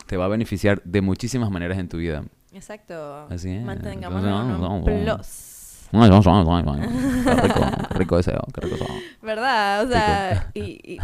te 0.06 0.16
va 0.16 0.26
a 0.26 0.28
beneficiar 0.28 0.82
de 0.84 1.00
muchísimas 1.00 1.50
maneras 1.50 1.78
en 1.78 1.88
tu 1.88 1.96
vida. 1.98 2.24
Exacto. 2.52 3.26
Así 3.28 3.50
es. 3.50 3.64
Qué 7.24 7.34
rico, 7.40 7.60
rico 7.90 8.16
deseo, 8.16 8.42
rico 8.52 8.76
deseo. 8.76 8.94
¿Verdad? 9.22 9.84
O 9.84 9.88
sea, 9.88 10.50
y, 10.52 10.80
y, 10.82 10.98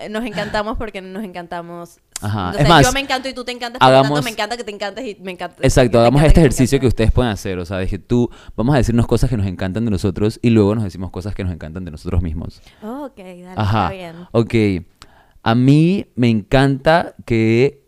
eh, 0.00 0.08
nos 0.08 0.24
encantamos 0.24 0.76
porque 0.76 1.02
nos 1.02 1.24
encantamos 1.24 1.98
Ajá. 2.22 2.48
O 2.48 2.50
es 2.52 2.56
sea, 2.58 2.68
más, 2.68 2.86
yo 2.86 2.92
me 2.92 3.00
encanto 3.00 3.28
y 3.28 3.34
tú 3.34 3.44
te 3.44 3.52
encantas, 3.52 3.78
por 3.78 3.88
lo 3.88 3.94
tanto 3.94 4.06
hagamos- 4.08 4.24
me 4.24 4.30
encanta 4.30 4.56
que 4.56 4.64
te 4.64 4.70
encantes 4.72 5.04
y 5.04 5.16
me 5.22 5.32
encanta. 5.32 5.56
Exacto, 5.60 6.00
hagamos 6.00 6.22
este 6.22 6.34
que 6.34 6.40
ejercicio 6.40 6.80
que 6.80 6.86
ustedes 6.86 7.12
pueden 7.12 7.30
hacer. 7.32 7.58
O 7.58 7.64
sea, 7.64 7.78
dije 7.78 7.98
tú, 7.98 8.30
vamos 8.56 8.74
a 8.74 8.78
decirnos 8.78 9.06
cosas 9.06 9.28
que 9.30 9.36
nos 9.36 9.46
encantan 9.46 9.84
de 9.84 9.90
nosotros 9.90 10.38
y 10.42 10.50
luego 10.50 10.74
nos 10.74 10.84
decimos 10.84 11.10
cosas 11.10 11.34
que 11.34 11.44
nos 11.44 11.52
encantan 11.52 11.84
de 11.84 11.90
nosotros 11.90 12.22
mismos. 12.22 12.62
Oh, 12.82 13.06
ok, 13.06 13.16
dale, 13.18 13.52
Ajá. 13.56 13.84
está 13.84 13.94
bien. 13.94 14.14
Ok. 14.32 14.54
A 15.42 15.54
mí 15.54 16.06
me 16.16 16.28
encanta 16.28 17.14
que 17.24 17.84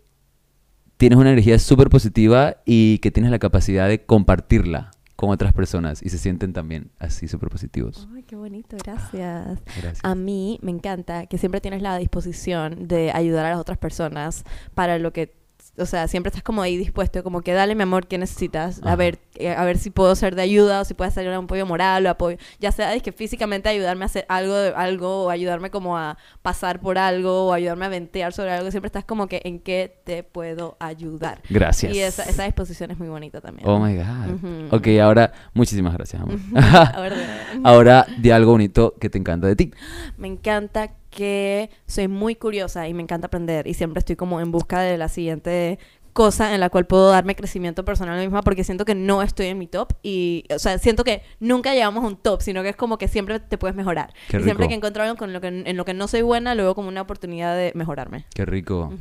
tienes 0.97 1.19
una 1.19 1.31
energía 1.31 1.59
súper 1.59 1.89
positiva 1.91 2.57
y 2.67 2.99
que 2.99 3.11
tienes 3.11 3.31
la 3.31 3.39
capacidad 3.39 3.89
de 3.89 4.05
compartirla 4.05 4.91
con 5.19 5.31
otras 5.31 5.53
personas 5.53 6.01
y 6.01 6.11
se 6.11 6.17
sienten 6.17 6.53
también 6.53 6.93
así 7.01 7.27
súper 7.27 7.49
positivos. 7.49 8.09
Ay, 8.15 8.23
qué 8.23 8.37
bonito, 8.37 8.77
gracias. 8.85 9.59
Gracias. 9.65 9.99
A 10.05 10.15
mí 10.15 10.61
me 10.63 10.71
encanta 10.71 11.27
que 11.27 11.39
siempre 11.39 11.61
tienes 11.61 11.83
la 11.83 11.99
disposición 11.99 12.87
de 12.87 13.11
ayudar 13.11 13.47
a 13.47 13.51
las 13.51 13.59
otras 13.59 13.79
personas 13.79 14.45
para 14.77 14.97
lo 15.01 15.13
que, 15.13 15.35
o 15.79 15.87
sea, 15.87 16.09
siempre 16.09 16.29
estás 16.29 16.43
como 16.43 16.63
ahí 16.63 16.77
dispuesto, 16.77 17.23
como 17.23 17.41
que 17.43 17.53
dale 17.53 17.75
mi 17.75 17.83
amor, 17.83 18.07
¿qué 18.07 18.19
necesitas? 18.19 18.81
A 18.85 18.97
ver, 18.97 19.19
eh, 19.37 19.51
a 19.55 19.65
ver 19.65 19.79
si 19.79 19.91
puedo 19.91 20.15
ser 20.17 20.35
de 20.35 20.43
ayuda 20.43 20.81
o 20.81 20.85
si 20.85 20.95
puedes 20.95 21.15
ser 21.15 21.29
un 21.29 21.45
apoyo 21.45 21.65
moral 21.67 22.07
o 22.07 22.11
apoyo, 22.11 22.37
ya 22.61 22.73
sea 22.73 22.95
es 22.95 23.03
que 23.03 23.13
físicamente 23.13 23.69
ayudarme 23.69 24.05
a 24.05 24.07
hacer 24.07 24.25
algo, 24.29 24.55
algo 24.77 25.25
o 25.25 25.31
ayudarme 25.31 25.71
como 25.71 25.97
a 25.97 26.19
pasar 26.43 26.81
por 26.81 26.99
algo 26.99 27.47
o 27.49 27.53
ayudarme 27.53 27.87
a 27.87 27.89
ventear 27.89 28.33
sobre 28.33 28.53
algo, 28.53 28.71
siempre 28.71 28.87
estás 28.89 29.05
como 29.05 29.27
que 29.27 29.41
en 29.45 29.61
qué 29.61 30.01
te 30.05 30.23
puedo 30.23 30.77
ayudar. 30.81 31.41
Gracias. 31.49 31.95
Y 31.95 32.01
esa, 32.01 32.25
esa 32.25 32.45
disposición 32.45 32.91
es 32.91 32.99
muy 32.99 33.09
bonita 33.09 33.41
también. 33.41 33.69
Oh 33.69 33.79
my 33.79 33.95
God. 33.97 34.35
Ujú. 34.35 34.77
Ok, 34.77 34.89
ahora, 35.03 35.33
muchísimas 35.55 35.95
gracias, 35.95 36.21
amor. 36.23 36.39
A 36.57 37.01
ver, 37.01 37.15
de- 37.15 37.25
ahora, 37.65 38.07
di 38.19 38.31
algo 38.31 38.53
bonito 38.53 38.95
que 39.01 39.11
te 39.11 39.19
encanta 39.19 39.47
de 39.47 39.57
ti. 39.57 39.71
Me 40.17 40.29
encanta 40.29 40.91
que 41.19 41.69
soy 41.89 42.07
muy 42.07 42.37
curiosa 42.37 42.87
y 42.87 42.95
me 42.95 43.03
encanta 43.03 43.27
aprender 43.27 43.67
y 43.67 43.75
siempre 43.75 43.99
estoy 43.99 44.15
como 44.15 44.41
en 44.41 44.53
busca 44.53 44.83
de 44.83 44.97
la 44.97 45.09
siguiente 45.09 45.81
cosa 46.13 46.55
en 46.55 46.61
la 46.61 46.71
cual 46.71 46.87
puedo 46.87 47.11
darme 47.11 47.37
crecimiento 47.37 47.85
personal 47.85 48.15
a 48.15 48.19
mí 48.19 48.27
misma 48.27 48.43
porque 48.43 48.65
siento 48.65 48.85
que 48.85 48.95
no 48.95 49.23
estoy 49.23 49.47
en 49.47 49.59
mi 49.59 49.67
top 49.67 49.93
y, 50.03 50.45
o 50.55 50.59
sea, 50.59 50.79
siento 50.79 51.05
que 51.05 51.23
nunca 51.41 51.75
llegamos 51.75 52.05
a 52.05 52.07
un 52.07 52.17
top, 52.17 52.43
sino 52.43 52.63
que 52.63 52.71
es 52.71 52.77
como 52.77 52.99
que 52.99 53.09
siempre 53.09 53.41
te 53.41 53.59
puedes 53.59 53.77
mejorar. 53.77 54.13
Qué 54.29 54.39
y 54.39 54.43
siempre 54.43 54.65
rico. 54.65 54.69
que 54.69 54.75
encuentro 54.75 55.03
algo 55.03 55.17
con 55.17 55.33
lo 55.33 55.41
que, 55.41 55.49
en 55.49 55.77
lo 55.77 55.85
que 55.85 55.95
no 55.95 56.09
soy 56.09 56.23
buena, 56.23 56.55
lo 56.55 56.65
veo 56.65 56.75
como 56.75 56.89
una 56.89 57.03
oportunidad 57.03 57.57
de 57.57 57.73
mejorarme. 57.75 58.27
Qué 58.35 58.45
rico. 58.45 58.93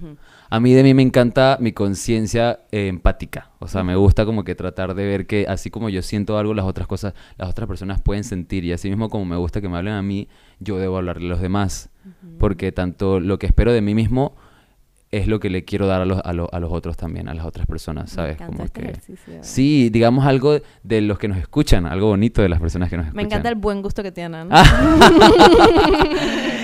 A 0.50 0.60
mí 0.60 0.74
de 0.74 0.84
mí 0.84 0.94
me 0.94 1.02
encanta 1.02 1.58
mi 1.60 1.72
conciencia 1.72 2.62
eh, 2.72 2.88
empática. 2.88 3.52
O 3.60 3.68
sea, 3.68 3.84
me 3.84 3.96
gusta 3.96 4.26
como 4.26 4.44
que 4.44 4.56
tratar 4.56 4.94
de 4.94 5.06
ver 5.06 5.28
que 5.28 5.46
así 5.48 5.70
como 5.70 5.90
yo 5.90 6.02
siento 6.02 6.38
algo, 6.38 6.54
las 6.54 6.66
otras 6.66 6.88
cosas, 6.88 7.14
las 7.38 7.50
otras 7.50 7.68
personas 7.68 8.02
pueden 8.02 8.24
sentir. 8.24 8.64
Y 8.66 8.72
así 8.72 8.90
mismo 8.90 9.10
como 9.10 9.26
me 9.26 9.36
gusta 9.36 9.62
que 9.62 9.70
me 9.70 9.78
hablen 9.78 9.96
a 9.96 10.02
mí, 10.02 10.28
yo 10.60 10.78
debo 10.78 10.98
hablarle 10.98 11.26
a 11.28 11.30
los 11.30 11.42
demás. 11.42 11.90
Porque 12.40 12.72
tanto 12.72 13.20
lo 13.20 13.38
que 13.38 13.48
espero 13.48 13.74
de 13.74 13.82
mí 13.82 13.94
mismo 13.94 14.38
es 15.12 15.28
lo 15.28 15.40
que 15.40 15.50
le 15.50 15.64
quiero 15.64 15.88
dar 15.88 16.02
a 16.02 16.06
los, 16.06 16.20
a, 16.24 16.34
lo- 16.34 16.50
a 16.54 16.60
los 16.60 16.72
otros 16.72 16.98
también, 16.98 17.30
a 17.30 17.34
las 17.34 17.46
otras 17.46 17.66
personas, 17.66 18.10
¿sabes? 18.12 18.38
Como 18.38 18.64
este 18.66 18.82
que... 18.82 18.88
ejercicio. 18.90 19.34
Sí, 19.42 19.90
digamos 19.90 20.26
algo 20.26 20.60
de 20.84 21.02
los 21.02 21.18
que 21.18 21.28
nos 21.30 21.38
escuchan, 21.38 21.86
algo 21.86 22.08
bonito 22.08 22.42
de 22.42 22.50
las 22.50 22.60
personas 22.60 22.90
que 22.90 22.98
nos 22.98 23.06
escuchan. 23.06 23.16
Me 23.16 23.24
encanta 23.24 23.48
el 23.50 23.56
buen 23.56 23.82
gusto 23.82 24.04
que 24.04 24.12
tienen. 24.12 24.50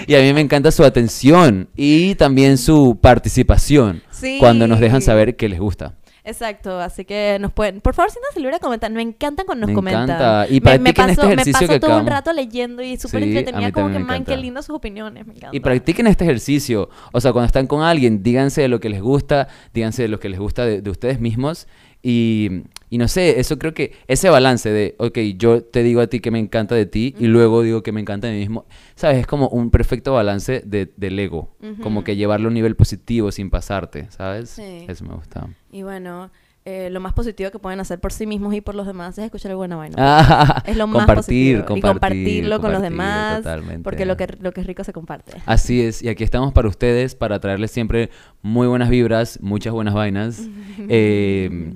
Y 0.05 0.15
a 0.15 0.19
mí 0.19 0.33
me 0.33 0.41
encanta 0.41 0.69
su 0.71 0.83
atención 0.83 1.69
y 1.77 2.15
también 2.15 2.57
su 2.57 2.97
participación 3.01 4.01
Sí. 4.11 4.35
cuando 4.37 4.67
nos 4.67 4.81
dejan 4.81 5.01
saber 5.01 5.37
que 5.37 5.47
les 5.47 5.59
gusta. 5.61 5.93
Exacto, 6.25 6.79
así 6.79 7.03
que 7.03 7.37
nos 7.41 7.51
pueden, 7.51 7.81
por 7.81 7.93
favor, 7.93 8.09
si 8.09 8.17
nos 8.19 8.41
libre 8.41 8.57
comentar, 8.59 8.89
me 8.91 9.01
encantan 9.01 9.45
cuando 9.45 9.61
nos 9.67 9.71
Me 9.71 9.75
comentan. 9.75 10.03
encanta. 10.03 10.47
Y 10.47 10.61
me, 10.61 10.79
me 10.79 10.93
practiquen 10.93 11.09
este 11.09 11.15
paso, 11.15 11.27
me 11.27 11.33
ejercicio 11.33 11.59
paso 11.67 11.73
que 11.73 11.79
todo 11.81 11.99
un 11.99 12.07
rato 12.07 12.31
leyendo 12.31 12.81
y 12.81 12.95
súper 12.97 13.23
Sí, 13.23 13.35
a 13.35 13.39
entretenida, 13.39 13.71
como 13.73 13.91
que 13.91 13.99
man, 13.99 14.23
qué 14.23 14.37
lindas 14.37 14.65
sus 14.65 14.75
opiniones, 14.75 15.27
me 15.27 15.33
encanta. 15.33 15.55
Y 15.55 15.59
practiquen 15.59 16.07
este 16.07 16.23
ejercicio. 16.23 16.89
O 17.11 17.19
sea, 17.19 17.33
cuando 17.33 17.47
están 17.47 17.67
con 17.67 17.81
alguien, 17.83 18.23
díganse 18.23 18.61
de 18.61 18.69
lo 18.69 18.79
que 18.79 18.87
les 18.89 19.01
gusta, 19.01 19.49
díganse 19.73 20.03
de 20.03 20.07
lo 20.07 20.19
que 20.19 20.29
les 20.29 20.39
gusta 20.39 20.65
de, 20.65 20.81
de 20.81 20.89
ustedes 20.89 21.19
mismos. 21.19 21.67
Y, 22.05 22.63
y 22.89 22.97
no 22.97 23.07
sé, 23.07 23.39
eso 23.39 23.57
creo 23.57 23.73
que 23.73 23.93
ese 24.07 24.29
balance 24.29 24.69
de, 24.69 24.95
ok, 24.99 25.17
yo 25.37 25.63
te 25.63 25.81
digo 25.81 26.01
a 26.01 26.07
ti 26.07 26.19
que 26.19 26.31
me 26.31 26.37
encanta 26.37 26.75
de 26.75 26.85
ti 26.85 27.15
y 27.17 27.27
luego 27.27 27.63
digo 27.63 27.81
que 27.81 27.93
me 27.93 28.01
encanta 28.01 28.27
de 28.27 28.33
mí 28.33 28.39
mismo, 28.39 28.65
¿sabes? 28.93 29.19
Es 29.19 29.25
como 29.25 29.47
un 29.47 29.71
perfecto 29.71 30.13
balance 30.13 30.61
de, 30.65 30.91
del 30.97 31.17
ego. 31.17 31.55
Como 31.81 32.03
que 32.03 32.15
llevarlo 32.15 32.47
a 32.47 32.49
un 32.49 32.53
nivel 32.53 32.75
positivo 32.75 33.31
sin 33.31 33.49
pasarte, 33.49 34.11
¿sabes? 34.11 34.49
Sí. 34.49 34.85
Eso 34.87 35.05
me 35.05 35.15
gusta. 35.15 35.47
Y 35.71 35.83
bueno, 35.83 36.29
eh, 36.65 36.89
lo 36.89 37.01
más 37.01 37.11
positivo 37.13 37.51
que 37.51 37.59
pueden 37.59 37.81
hacer 37.81 37.99
por 37.99 38.13
sí 38.13 38.25
mismos 38.25 38.53
y 38.53 38.61
por 38.61 38.73
los 38.73 38.87
demás 38.87 39.17
es 39.17 39.25
escuchar 39.25 39.53
buena 39.55 39.75
vaina. 39.75 39.95
Ah, 39.97 40.63
es 40.67 40.77
lo 40.77 40.87
más 40.87 41.05
compartir, 41.05 41.57
positivo. 41.57 41.77
y 41.77 41.81
compartir, 41.81 41.91
compartirlo 41.91 42.61
con 42.61 42.71
los 42.71 42.81
demás. 42.81 43.37
totalmente. 43.37 43.83
Porque 43.83 44.05
lo 44.05 44.15
que, 44.15 44.27
lo 44.39 44.53
que 44.53 44.61
es 44.61 44.67
rico 44.67 44.83
se 44.83 44.93
comparte. 44.93 45.33
Así 45.45 45.81
es, 45.81 46.01
y 46.01 46.07
aquí 46.07 46.23
estamos 46.23 46.53
para 46.53 46.69
ustedes, 46.69 47.15
para 47.15 47.39
traerles 47.39 47.71
siempre 47.71 48.09
muy 48.41 48.67
buenas 48.67 48.89
vibras, 48.89 49.39
muchas 49.41 49.73
buenas 49.73 49.93
vainas. 49.93 50.41
eh, 50.89 51.73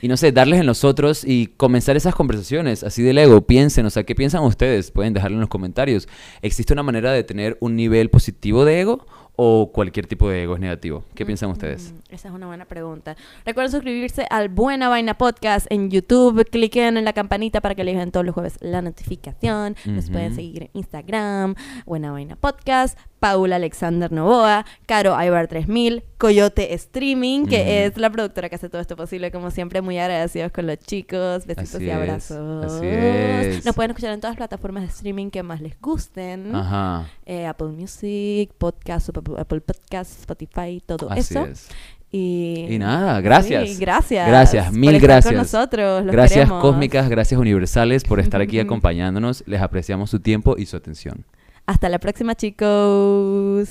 y 0.00 0.06
no 0.06 0.16
sé, 0.16 0.30
darles 0.30 0.60
en 0.60 0.66
nosotros 0.66 1.24
y 1.24 1.48
comenzar 1.56 1.96
esas 1.96 2.14
conversaciones 2.14 2.84
así 2.84 3.02
del 3.02 3.18
ego. 3.18 3.40
Piensen, 3.40 3.86
o 3.86 3.90
sea, 3.90 4.04
¿qué 4.04 4.14
piensan 4.14 4.44
ustedes? 4.44 4.92
Pueden 4.92 5.12
dejarlo 5.12 5.36
en 5.36 5.40
los 5.40 5.48
comentarios. 5.48 6.08
¿Existe 6.42 6.72
una 6.72 6.84
manera 6.84 7.10
de 7.10 7.24
tener 7.24 7.58
un 7.60 7.74
nivel 7.74 8.08
positivo 8.10 8.64
de 8.64 8.80
ego 8.80 9.06
o 9.40 9.70
cualquier 9.72 10.06
tipo 10.08 10.28
de 10.28 10.42
ego 10.42 10.54
es 10.54 10.60
negativo? 10.60 11.04
¿Qué 11.14 11.24
piensan 11.24 11.50
ustedes? 11.50 11.92
Mm, 11.92 12.14
Esa 12.14 12.28
es 12.28 12.34
una 12.34 12.48
buena 12.48 12.64
pregunta. 12.64 13.16
Recuerden 13.46 13.70
suscribirse 13.70 14.26
al 14.30 14.48
Buena 14.48 14.88
Vaina 14.88 15.16
Podcast 15.16 15.66
en 15.70 15.90
YouTube. 15.92 16.44
Cliquen 16.50 16.96
en 16.96 17.04
la 17.04 17.12
campanita 17.12 17.60
para 17.60 17.76
que 17.76 17.84
les 17.84 17.94
lleguen 17.94 18.10
todos 18.10 18.26
los 18.26 18.34
jueves 18.34 18.58
la 18.60 18.82
notificación. 18.82 19.76
Nos 19.84 20.10
pueden 20.10 20.34
seguir 20.34 20.64
en 20.64 20.70
Instagram, 20.72 21.54
Buena 21.86 22.10
Vaina 22.10 22.34
Podcast, 22.34 22.98
Paula 23.20 23.56
Alexander 23.56 24.10
Novoa, 24.10 24.64
Caro 24.86 25.14
Aybar 25.14 25.46
3000, 25.48 26.02
Coyote 26.18 26.74
Streaming, 26.74 27.46
que 27.46 27.84
es 27.86 27.96
la 27.96 28.10
productora 28.10 28.48
que 28.48 28.56
hace 28.56 28.68
todo 28.68 28.80
esto 28.80 28.96
posible. 28.96 29.30
Como 29.30 29.50
siempre, 29.52 29.82
muy 29.82 29.98
agradecidos 29.98 30.50
con 30.50 30.66
los 30.66 30.78
chicos. 30.78 31.46
Besitos 31.46 31.74
Así 31.76 31.84
y 31.84 31.90
es, 31.90 31.94
abrazos. 31.96 32.64
así 32.64 32.86
es. 32.86 33.64
Nos 33.64 33.74
pueden 33.74 33.92
escuchar 33.92 34.12
en 34.14 34.20
todas 34.20 34.32
las 34.32 34.36
plataformas 34.38 34.82
de 34.82 34.88
streaming 34.88 35.30
que 35.30 35.42
más 35.44 35.60
les 35.60 35.80
gusten. 35.80 36.54
Ajá, 36.54 37.06
Eh, 37.26 37.46
Apple 37.46 37.68
Music, 37.68 38.50
Podcast, 38.58 39.08
Apple 39.10 39.22
Apple 39.38 39.60
Podcast, 39.60 40.18
Spotify, 40.20 40.82
todo 40.86 41.10
así 41.10 41.20
eso. 41.20 41.44
es. 41.46 41.68
Y, 42.10 42.66
Y 42.70 42.78
nada, 42.78 43.20
gracias. 43.20 43.68
Sí, 43.68 43.76
gracias. 43.78 44.26
Gracias, 44.26 44.66
por 44.68 44.74
mil 44.78 44.94
estar 44.94 45.08
gracias. 45.08 45.32
Con 45.34 45.36
nosotros, 45.42 46.04
los 46.04 46.12
Gracias 46.12 46.38
queremos. 46.46 46.62
cósmicas, 46.62 47.08
gracias 47.10 47.38
universales 47.38 48.04
por 48.04 48.18
estar 48.20 48.40
aquí 48.40 48.58
acompañándonos. 48.60 49.44
Les 49.46 49.60
apreciamos 49.60 50.08
su 50.08 50.20
tiempo 50.20 50.54
y 50.56 50.64
su 50.66 50.76
atención. 50.76 51.26
Hasta 51.66 51.88
la 51.90 51.98
próxima, 51.98 52.34
chicos. 52.34 53.68